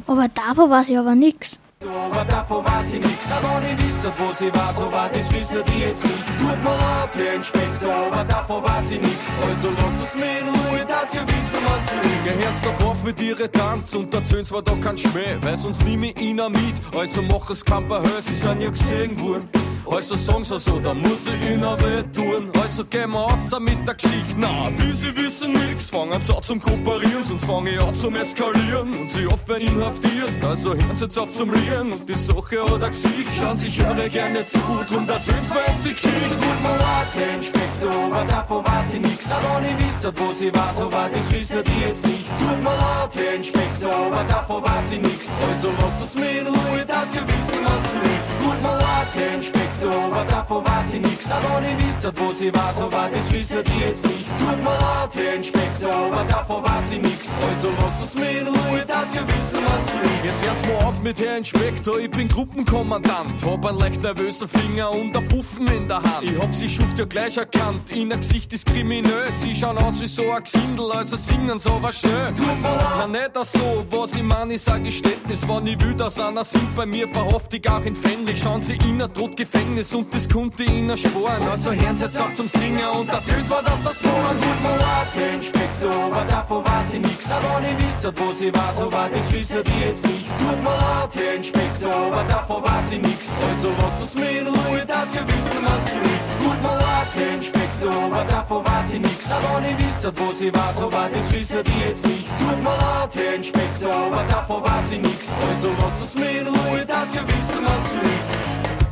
Aber 0.08 0.28
davon 0.28 0.70
weiß 0.70 0.89
ich 0.89 0.97
aber 0.97 1.16
nix. 1.16 1.60
Aber 1.82 2.26
davon 2.26 2.66
weiß 2.66 2.93
ich 2.93 2.99
nix, 2.99 3.32
aber 3.32 3.60
nicht 3.60 3.86
wissen, 3.86 4.12
wo 4.18 4.34
sie 4.34 4.51
war, 4.53 4.74
so 4.74 4.91
weit 4.91 5.16
das 5.16 5.32
wissen 5.32 5.62
die 5.68 5.82
jetzt 5.82 6.03
nicht. 6.03 6.28
Tut 6.39 6.64
mir 6.64 6.78
leid, 6.78 7.16
Herr 7.16 7.34
Inspektor, 7.34 7.93
aber 7.93 8.24
davon 8.24 8.64
weiß 8.64 8.91
ich 8.91 9.01
nix. 9.01 9.38
Also 9.47 9.70
lass 9.70 10.01
es 10.01 10.16
mir 10.16 10.39
in 10.39 10.47
Ruhe, 10.47 10.86
dazu 10.88 11.18
wissen 11.18 11.62
wir 11.62 11.86
zu 11.86 12.39
Ihr 12.39 12.43
hört's 12.43 12.62
doch 12.62 12.88
auf 12.88 13.03
mit 13.03 13.22
ihre 13.22 13.51
Tanz 13.51 13.93
und 13.93 14.12
erzählen's 14.14 14.51
mir 14.51 14.64
doch 14.64 14.80
kein 14.82 14.97
Schmäh, 14.97 15.38
weil 15.41 15.58
sonst 15.58 15.84
nimm 15.84 16.03
ich 16.03 16.20
ihn 16.20 16.38
mit. 16.38 16.97
Also 16.97 17.22
mach 17.22 17.49
es 17.51 17.64
Kamperhöhe, 17.64 18.22
sie 18.22 18.34
sind 18.34 18.62
ja 18.62 18.70
gesehen 18.70 19.20
worden. 19.20 19.47
Also 19.89 20.15
sagen 20.15 20.43
sie 20.43 20.59
so, 20.59 20.79
da 20.79 20.93
muss 20.93 21.27
ich 21.27 21.49
ihnen 21.49 21.61
weh 21.61 22.03
tun. 22.13 22.49
Also 22.61 22.83
gehen 22.86 23.11
wir 23.11 23.25
außer 23.25 23.59
mit 23.59 23.88
der 23.88 23.93
Geschichte. 23.93 24.36
Na, 24.38 24.69
wie 24.77 24.91
sie 24.91 25.15
wissen 25.15 25.53
nix, 25.53 25.89
fangen 25.89 26.19
sie 26.21 26.36
an 26.36 26.43
zum 26.43 26.59
Kooperieren, 26.61 27.23
sonst 27.23 27.45
fange 27.45 27.71
ich 27.71 27.81
an 27.81 27.93
zum 27.93 28.15
Eskalieren. 28.15 28.93
Und 28.93 29.09
sie 29.11 29.27
oft 29.27 29.47
inhaftiert, 29.49 30.43
also 30.43 30.73
hören 30.73 30.95
sie 30.95 31.05
jetzt 31.05 31.19
auf 31.19 31.31
zum 31.31 31.53
Lieren. 31.53 31.91
Und 31.93 32.09
die 32.09 32.13
Sache 32.13 32.63
hat 32.63 32.81
er 32.81 32.89
Gesicht, 32.89 33.33
schauen 33.38 33.57
sich 33.57 33.86
eure 33.86 34.09
gerne 34.09 34.45
zu, 34.45 34.59
drum 34.89 35.07
erzähl's 35.07 35.49
mir 35.49 35.63
jetzt 35.67 35.86
die 35.86 35.93
Geschichte. 35.93 36.29
Tut 36.29 36.61
mir 36.63 36.77
leid, 36.77 37.11
Herr 37.13 37.36
Inspektor, 37.36 38.05
aber 38.05 38.25
davon 38.25 38.65
weiß 38.65 38.93
ich 38.93 39.01
nix. 39.01 39.31
Aber 39.31 39.61
nicht 39.61 39.77
wissen, 39.88 40.11
wo 40.15 40.33
sie 40.33 40.53
war, 40.53 40.73
so 40.77 40.91
weit 40.91 41.15
das 41.15 41.31
wissen 41.31 41.63
die 41.63 41.88
jetzt 41.88 42.05
nicht. 42.05 42.27
Tut 42.39 42.63
mir 42.63 42.75
leid, 42.75 43.15
Herr 43.15 43.36
Inspektor, 43.36 43.93
aber 43.93 44.23
davon 44.23 44.63
weiß 44.63 44.91
ich 44.91 45.01
nix. 45.01 45.38
Also 45.49 45.69
lass 45.79 46.01
es 46.01 46.15
mir 46.15 46.39
in 46.41 46.47
Ruhe, 46.47 46.86
dazu 46.88 47.19
wissen 47.21 47.61
wir 47.61 47.79
zu 47.86 47.99
ist. 48.01 48.29
Tut 48.43 48.61
mir 48.61 48.77
leid, 48.77 48.84
Herr 49.14 49.36
Inspektor, 49.36 49.93
aber 49.93 50.26
davon 50.26 50.66
weiß 50.66 50.93
ich 50.93 51.01
nix. 51.01 51.26
Nicht 51.26 51.88
wissen, 51.88 52.12
wo 52.16 52.34
sie 52.34 52.53
war, 52.53 52.74
so 52.74 52.91
weit 52.91 53.16
das 53.16 53.32
wissen 53.32 53.64
die 53.64 53.80
jetzt 53.86 54.06
nicht. 54.06 54.28
Tut 54.38 54.58
mir 54.64 54.70
leid, 54.70 55.16
Herr 55.16 55.34
Inspektor, 55.36 55.93
aber 55.93 56.24
davon 56.24 56.64
weiß 56.64 56.91
ich 56.91 57.01
nix. 57.01 57.30
Also 57.49 57.70
lass 57.80 58.01
es 58.01 58.16
mir 58.16 58.39
in 58.39 58.47
Ruhe, 58.47 58.84
dazu 58.88 59.20
wissen 59.28 59.66
zu 59.86 59.99
ist. 60.01 60.26
Jetzt 60.26 60.45
hört's 60.45 60.66
mal 60.66 60.86
auf 60.86 61.01
mit 61.01 61.20
Herr 61.20 61.38
Inspektor, 61.38 61.99
ich 61.99 62.12
bin 62.12 62.28
Gruppenkommandant. 62.28 63.43
Hab 63.45 63.66
einen 63.66 63.80
leicht 63.80 64.01
nervösen 64.01 64.47
Finger 64.47 64.91
und 64.91 65.16
ein 65.16 65.28
Puffen 65.28 65.68
in 65.68 65.88
der 65.88 65.97
Hand. 65.97 66.24
Ich 66.24 66.38
hab 66.39 66.53
sie 66.53 66.70
Schuft 66.70 66.97
ja 66.99 67.06
gleich 67.06 67.38
erkannt, 67.38 67.91
in 67.91 68.10
der 68.10 68.18
Gesicht 68.18 68.53
ist 68.53 68.66
kriminös. 68.66 69.41
Sie 69.41 69.56
schauen 69.56 69.78
aus 69.78 70.01
wie 70.01 70.08
so 70.08 70.32
ein 70.32 70.43
Gesindel, 70.43 70.91
also 70.91 71.16
singen 71.16 71.60
so 71.60 71.78
was 71.82 71.99
schön. 71.99 72.34
Na 72.64 73.08
nicht 73.08 73.36
das 73.36 73.51
so, 73.51 73.86
was 73.89 74.16
ich 74.16 74.24
mein, 74.24 74.51
ist 74.51 74.70
ein 74.70 74.84
Geständnis. 74.84 75.47
Wenn 75.47 75.68
ich 75.68 75.80
will, 75.82 75.93
dass 75.93 76.20
einer 76.20 76.43
sind 76.43 76.76
bei 76.76 76.86
mir, 76.86 77.08
verhofft 77.08 77.53
ich 77.53 77.70
auch 77.70 77.84
in 77.86 77.95
Fähnlich. 77.95 78.41
Schauen 78.41 78.62
sie 78.62 78.74
in 78.74 78.95
ein 79.02 79.36
Gefängnis 79.36 79.93
und 79.93 80.14
das 80.14 80.28
konnte 80.28 80.64
ihnen 80.64 80.98
sparen. 80.98 81.43
Also 81.50 81.72
hören 81.72 81.98
sie 81.98 82.06
jetzt 82.06 82.20
auf 82.20 82.34
zum 82.34 82.48
Singen 82.48 82.88
und 82.98 83.10
erzähl's 83.10 83.50
mir, 83.50 83.62
dass 83.64 83.84
das 83.84 84.04
war. 84.04 84.32
Tut 84.41 84.62
mir 84.64 84.78
leid, 84.78 85.34
Inspektor, 85.36 85.93
aber 86.06 86.24
davon 86.26 86.64
weiß 86.66 86.93
ich 86.93 87.02
nix. 87.02 87.32
Aber 87.32 87.60
nicht 87.60 87.78
wissen, 87.80 88.12
wo 88.16 88.32
sie 88.32 88.54
war, 88.54 88.74
so 88.78 88.91
weit 88.91 89.16
das 89.16 89.32
wissen 89.32 89.64
die 89.64 89.86
jetzt 89.86 90.06
nicht. 90.08 90.28
Tut 90.38 90.64
mir 90.64 90.78
leid, 90.78 91.36
Inspektor, 91.36 91.93
aber 91.93 92.24
davon 92.24 92.64
weiß 92.64 92.91
ich 92.91 93.02
nix. 93.02 93.30
Also 93.50 93.72
lass 93.80 94.02
es 94.02 94.16
mir 94.16 94.39
in 94.39 94.48
Ruhe, 94.48 94.84
dazu 94.88 95.20
wissen 95.28 95.62
wir 95.62 95.80
zu 95.91 96.00
ist. 96.14 96.30
Tut 96.39 96.62
mir 96.62 96.78
leid, 96.78 97.36
Inspektor, 97.36 97.93
aber 97.93 98.24
davon 98.26 98.66
weiß 98.66 98.93
ich 98.93 99.00
nix. 99.02 99.32
Aber 99.32 99.62
nicht 99.62 99.80
wissen, 99.80 100.12
wo 100.16 100.32
sie 100.32 100.54
war, 100.54 100.74
so 100.74 100.91
weit 100.93 101.16
das 101.16 101.32
wissen 101.32 101.64
die 101.64 101.80
jetzt 101.88 102.06
nicht. 102.08 102.30
Tut 102.39 102.64
mir 102.64 102.78
leid, 102.78 103.36
Inspektor, 103.36 103.93
aber 103.93 104.24
davon 104.24 104.64
weiß 104.64 104.91
ich 104.91 105.02
nix. 105.02 105.36
Also 105.52 105.70
lass 105.80 106.02
es 106.02 106.16
mir 106.16 106.41
in 106.41 106.48
Ruhe, 106.48 106.86
dazu 106.88 107.20
wissen 107.28 107.62
wir 107.62 107.80
zu 107.91 108.00
ist. 108.00 108.14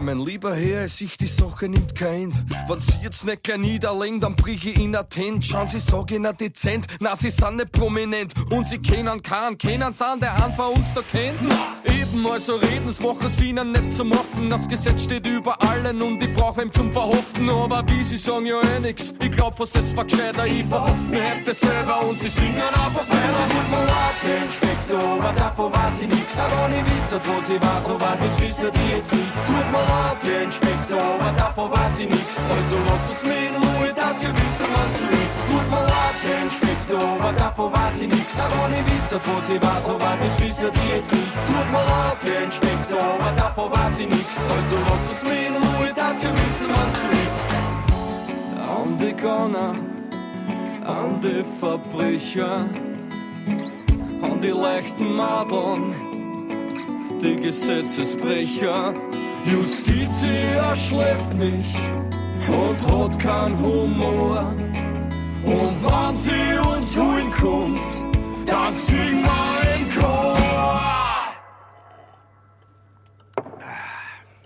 Mein 0.04 0.18
lieber 0.18 0.54
Herr, 0.54 0.90
sich 0.90 1.18
die 1.18 1.28
Sache 1.28 1.70
nimmt 1.70 1.96
kein. 1.96 2.34
Wenn 2.68 2.80
Sie 2.80 2.98
jetzt 3.02 3.26
nicht 3.26 3.42
gleich 3.42 3.58
niederlegen, 3.58 4.20
dann 4.20 4.36
brich 4.36 4.66
ich 4.66 4.78
in 4.78 4.98
Tent. 5.10 5.46
Schauen 5.46 5.70
Sie, 5.70 5.80
sag 5.80 6.12
ich 6.12 6.20
nicht 6.20 6.42
dezent. 6.42 6.88
Na, 7.00 7.16
Sie 7.16 7.30
sind 7.30 7.56
nicht 7.56 7.72
prominent. 7.72 8.34
Und 8.52 8.68
Sie 8.68 8.80
kennen 8.80 9.22
keinen, 9.22 9.58
kennen 9.58 9.94
Sie 9.94 10.06
an, 10.06 10.20
der 10.20 10.44
einen 10.44 10.54
von 10.56 10.74
uns 10.74 10.94
da 10.94 11.02
kennt. 11.10 11.40
Eben, 12.14 12.28
also 12.28 12.56
reden's, 12.58 13.02
machen 13.02 13.30
Sie 13.30 13.50
ihnen 13.50 13.72
nicht 13.72 13.94
zum 13.94 14.12
Offen. 14.12 14.50
Das 14.50 14.68
Gesetz 14.68 15.04
steht 15.04 15.26
über 15.28 15.58
allen 15.62 16.02
und 16.02 16.24
ich 16.24 16.32
brauch 16.34 16.58
ihm 16.60 16.72
zum 16.72 16.92
Verhoften. 16.92 17.50
Aber 17.50 17.84
wie 17.88 18.04
Sie 18.04 18.18
sagen 18.18 18.46
ja 18.46 18.62
eh 18.62 18.80
nix. 18.80 19.14
Ich 19.20 19.32
glaub 19.32 19.58
fast, 19.58 19.76
das 19.76 19.96
war 19.98 20.06
gescheiter. 20.06 20.46
Ich 20.46 20.64
verhofft 20.66 21.10
mir 21.10 21.22
hätte 21.22 21.54
selber 21.54 22.06
und 22.06 22.20
Sie 22.20 22.30
singen 22.30 22.62
einfach 22.62 23.08
weiter. 23.10 23.44
Tut 23.50 23.70
mir 23.72 23.86
leid, 23.86 24.18
Herr 24.22 24.44
Inspektor, 24.46 25.02
aber 25.02 25.34
davon 25.34 25.74
weiß 25.74 26.02
ich 26.02 26.08
nix. 26.08 26.38
Aber 26.38 26.68
nicht 26.68 26.86
wissen, 26.86 27.20
wo 27.26 27.42
sie 27.42 27.62
war, 27.62 27.82
so 27.86 28.00
weit 28.00 28.20
das 28.22 28.40
wissen 28.42 28.70
die 28.74 28.96
jetzt 28.96 29.12
nicht. 29.14 29.36
Tut 29.48 29.68
mir 29.74 29.86
leid, 29.94 30.20
Herr 30.24 30.42
Inspektor, 30.44 31.02
aber 31.02 31.32
davon 31.38 31.72
weiß 31.72 32.00
ich 32.00 32.10
nix. 32.10 32.30
Also 32.46 32.78
lass 32.90 33.10
es 33.10 33.24
mir 33.24 33.48
in 33.50 33.56
Ruhe, 33.56 33.90
dazu 33.96 34.30
wissen 34.30 34.70
zu 34.94 35.08
ist. 35.10 35.38
Tut 35.50 35.68
mir 35.72 35.82
leid, 35.82 36.18
Herr 36.22 36.44
Inspektor, 36.44 37.02
aber 37.18 37.34
davon 37.34 37.74
weiß 37.74 38.02
ich 38.02 38.08
nix. 38.08 38.40
Aber 38.40 38.68
nicht 38.70 38.86
wissen, 38.86 39.20
wo 39.26 39.36
sie 39.42 39.62
war, 39.62 39.82
so 39.82 39.94
weit 39.98 40.20
das 40.22 40.40
wissen 40.40 40.70
die 40.78 40.88
jetzt 40.94 41.12
nicht. 41.12 41.34
Tut 41.48 41.68
mir 41.74 41.86
Herr 42.24 42.44
Inspektor, 42.44 43.00
aber 43.02 43.36
davon 43.36 43.72
weiß 43.72 44.00
ich 44.00 44.08
nix. 44.08 44.46
Also 44.58 44.76
lass 44.90 45.12
es 45.12 45.24
mir 45.24 45.48
in 45.48 45.54
Ruhe, 45.56 45.92
dazu 45.96 46.28
wissen 46.28 46.70
wir 46.70 46.88
zu 47.00 47.08
ist. 47.24 47.40
An 48.78 48.98
die 48.98 49.16
Gunner, 49.16 49.76
an 50.86 51.20
die 51.22 51.44
Verbrecher, 51.60 52.66
an 54.22 54.42
die 54.42 54.50
leichten 54.50 55.16
Madeln, 55.16 55.96
die 57.22 57.36
Gesetzesbrecher. 57.36 58.94
Justitia 59.46 60.76
schläft 60.76 61.34
nicht 61.34 61.80
und 62.48 62.92
hat 62.92 63.20
keinen 63.20 63.60
Humor. 63.60 64.46
Und 65.44 65.76
wenn 65.84 66.16
sie 66.16 66.58
uns 66.76 66.98
holen 66.98 67.32
kommt, 67.32 67.98
dann 68.46 68.74
singen 68.74 69.24
wir 69.24 69.76
im 69.76 69.90
Chor. 69.90 70.53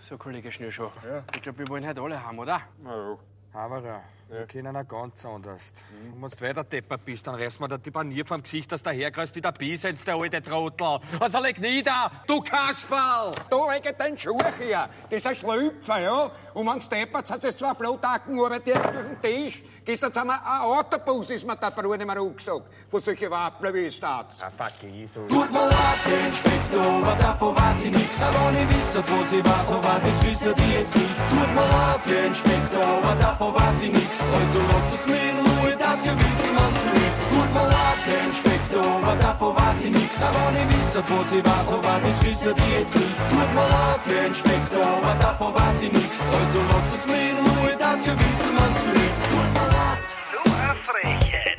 So, 0.07 0.17
Kollege 0.17 0.49
Schnürschuh. 0.53 0.87
Ich 1.35 1.41
glaube, 1.41 1.59
wir 1.59 1.67
wollen 1.67 1.85
heute 1.85 2.01
alle 2.01 2.23
haben, 2.23 2.39
oder? 2.39 2.61
Ja, 2.81 3.17
aber 3.59 3.79
ja. 3.81 4.01
Wir 4.29 4.45
kennen 4.45 4.75
auch 4.75 4.85
ganz 4.85 5.25
anders. 5.25 5.71
Und 6.13 6.21
wenn 6.21 6.29
du 6.29 6.41
weiter 6.41 6.63
deppert 6.65 7.05
bist, 7.05 7.25
dann 7.25 7.35
reißt 7.35 7.61
mir 7.61 7.69
der 7.69 7.77
die 7.77 7.91
Panier 7.91 8.25
vom 8.25 8.43
Gesicht, 8.43 8.69
dass 8.69 8.83
der 8.83 8.91
herkreist 8.91 9.33
wie 9.37 9.41
der 9.41 9.53
Bisens, 9.53 10.03
der 10.03 10.15
alte 10.15 10.41
Trottel. 10.41 10.99
Also 11.17 11.41
leg 11.41 11.57
nieder, 11.61 12.11
du 12.27 12.41
Kasperl! 12.41 13.31
Du 13.49 13.55
wegen 13.69 13.97
den 13.97 14.17
Schuh 14.17 14.37
hier. 14.59 14.89
Das 15.09 15.19
ist 15.19 15.27
ein 15.27 15.35
Schlüpfer, 15.35 15.99
ja. 16.01 16.31
Und 16.53 16.67
wenn's 16.67 16.89
deppert, 16.89 17.31
hat 17.31 17.45
es 17.45 17.55
zwei 17.55 17.73
Flottaken 17.73 18.37
arbeitet 18.37 18.75
durch 18.75 19.05
den 19.05 19.21
Tisch. 19.21 19.63
Gestern 19.85 20.13
haben 20.13 20.27
wir 20.27 20.45
ein 20.45 20.61
Autobus, 20.61 21.29
ist 21.29 21.47
mir 21.47 21.55
da 21.55 21.71
früher 21.71 21.95
nicht 21.95 22.05
mehr 22.05 22.17
angesagt. 22.17 22.65
Von 22.89 23.01
solchen 23.01 23.31
Wappeln 23.31 23.73
wie 23.73 23.85
es 23.85 23.97
da. 23.97 24.27
Ah, 24.41 24.49
vergiss 24.49 25.13
Tut 25.13 25.51
mir 25.51 25.67
leid, 25.67 25.99
Herr 26.03 26.27
Inspektor, 26.27 26.83
aber 26.83 27.15
davon 27.15 27.55
weiß 27.55 27.85
ich 27.85 27.91
nix. 27.91 28.21
Aber 28.21 28.51
nicht 28.51 28.75
wissen, 28.75 29.03
wo 29.07 29.23
sie 29.23 29.45
war, 29.45 29.63
so 29.65 29.75
weit 29.75 30.05
das 30.05 30.25
wissen 30.25 30.53
die 30.55 30.73
jetzt 30.73 30.95
nicht. 30.95 31.17
Tut 31.29 31.55
mir 31.55 31.61
leid, 31.61 31.99
Herr 32.05 32.25
Inspektor, 32.25 32.83
aber 32.83 33.15
davon 33.21 33.53
weiß 33.55 33.81
ich 33.83 33.93
nix. 34.17 34.29
Also 34.39 34.59
lass 34.71 34.93
es 34.93 35.07
mir 35.07 35.29
in 35.29 35.37
Ruhe, 35.37 35.75
dazu 35.77 36.09
wissen 36.17 36.57
zu 36.81 36.89
ist. 37.05 37.21
Tut 37.29 37.53
mir 37.53 37.67
leid, 37.67 38.01
Herr 38.05 38.27
Inspektor, 38.27 38.85
aber 38.85 39.15
davon 39.15 39.55
weiß 39.55 39.83
ich 39.83 39.91
nix. 39.91 40.21
Aber 40.21 40.51
nicht 40.51 40.69
wissen, 40.77 41.03
wo 41.07 41.23
sie 41.23 41.45
war, 41.45 41.63
so 41.65 41.77
weit 41.83 42.03
das 42.03 42.23
wissen 42.23 42.53
die 42.55 42.73
jetzt 42.73 42.95
nicht. 42.95 43.17
Tut 43.29 43.53
mir 43.53 43.67
leid, 43.67 44.01
Herr 44.05 44.25
Inspektor, 44.25 44.85
aber 44.85 45.15
davon 45.19 45.53
weiß 45.53 45.81
ich 45.81 45.91
nix. 45.91 46.27
Also 46.27 46.59
lass 46.71 46.93
es 46.93 47.07
mir 47.07 47.29
in 47.31 47.37
Ruhe, 47.37 47.75
dazu 47.77 48.11
wissen 48.11 48.55
zu 48.83 48.91
ist. 49.05 49.21
Tut 49.31 49.49
mir 49.53 49.69
leid. 49.77 50.01
So 50.31 50.39
eine 50.43 50.75
Frechheit. 50.87 51.57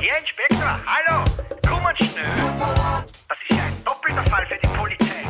Herr 0.00 0.18
Inspektor, 0.18 0.72
hallo, 0.86 1.24
kommen 1.68 1.96
schnell. 1.96 2.36
Das 3.28 3.38
ist 3.42 3.50
ja 3.50 3.64
ein 3.64 3.76
doppelter 3.84 4.24
Fall 4.30 4.46
für 4.46 4.58
die 4.58 4.66
Polizei. 4.68 5.22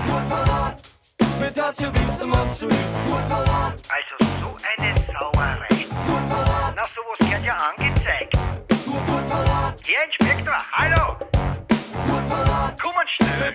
Mir 1.38 1.50
dazu 1.50 1.84
wissen 1.94 2.30
wir 2.30 2.52
zu 2.52 2.66
ist. 2.68 2.94
Tut 3.06 3.28
mir 3.28 3.44
leid. 3.44 3.82
Also 3.88 4.14
so 4.40 4.56
eine 4.62 4.94
Sauerei. 5.06 5.71
Mensch, 10.02 10.18
Victor, 10.18 10.56
hallo! 10.72 11.16
Komm 12.82 12.94
mal 12.96 13.06
schnell! 13.06 13.52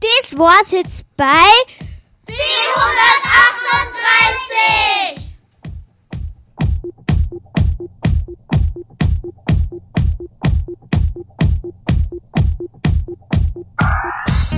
Das 0.00 0.36
war's 0.36 0.72
jetzt 0.72 1.04
bei 1.16 1.44
B138! 2.26 2.34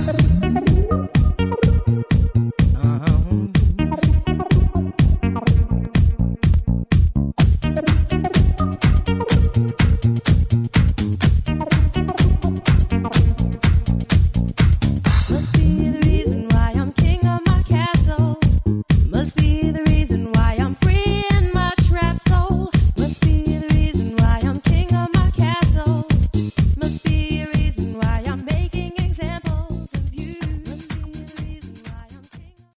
Thank 0.03 0.30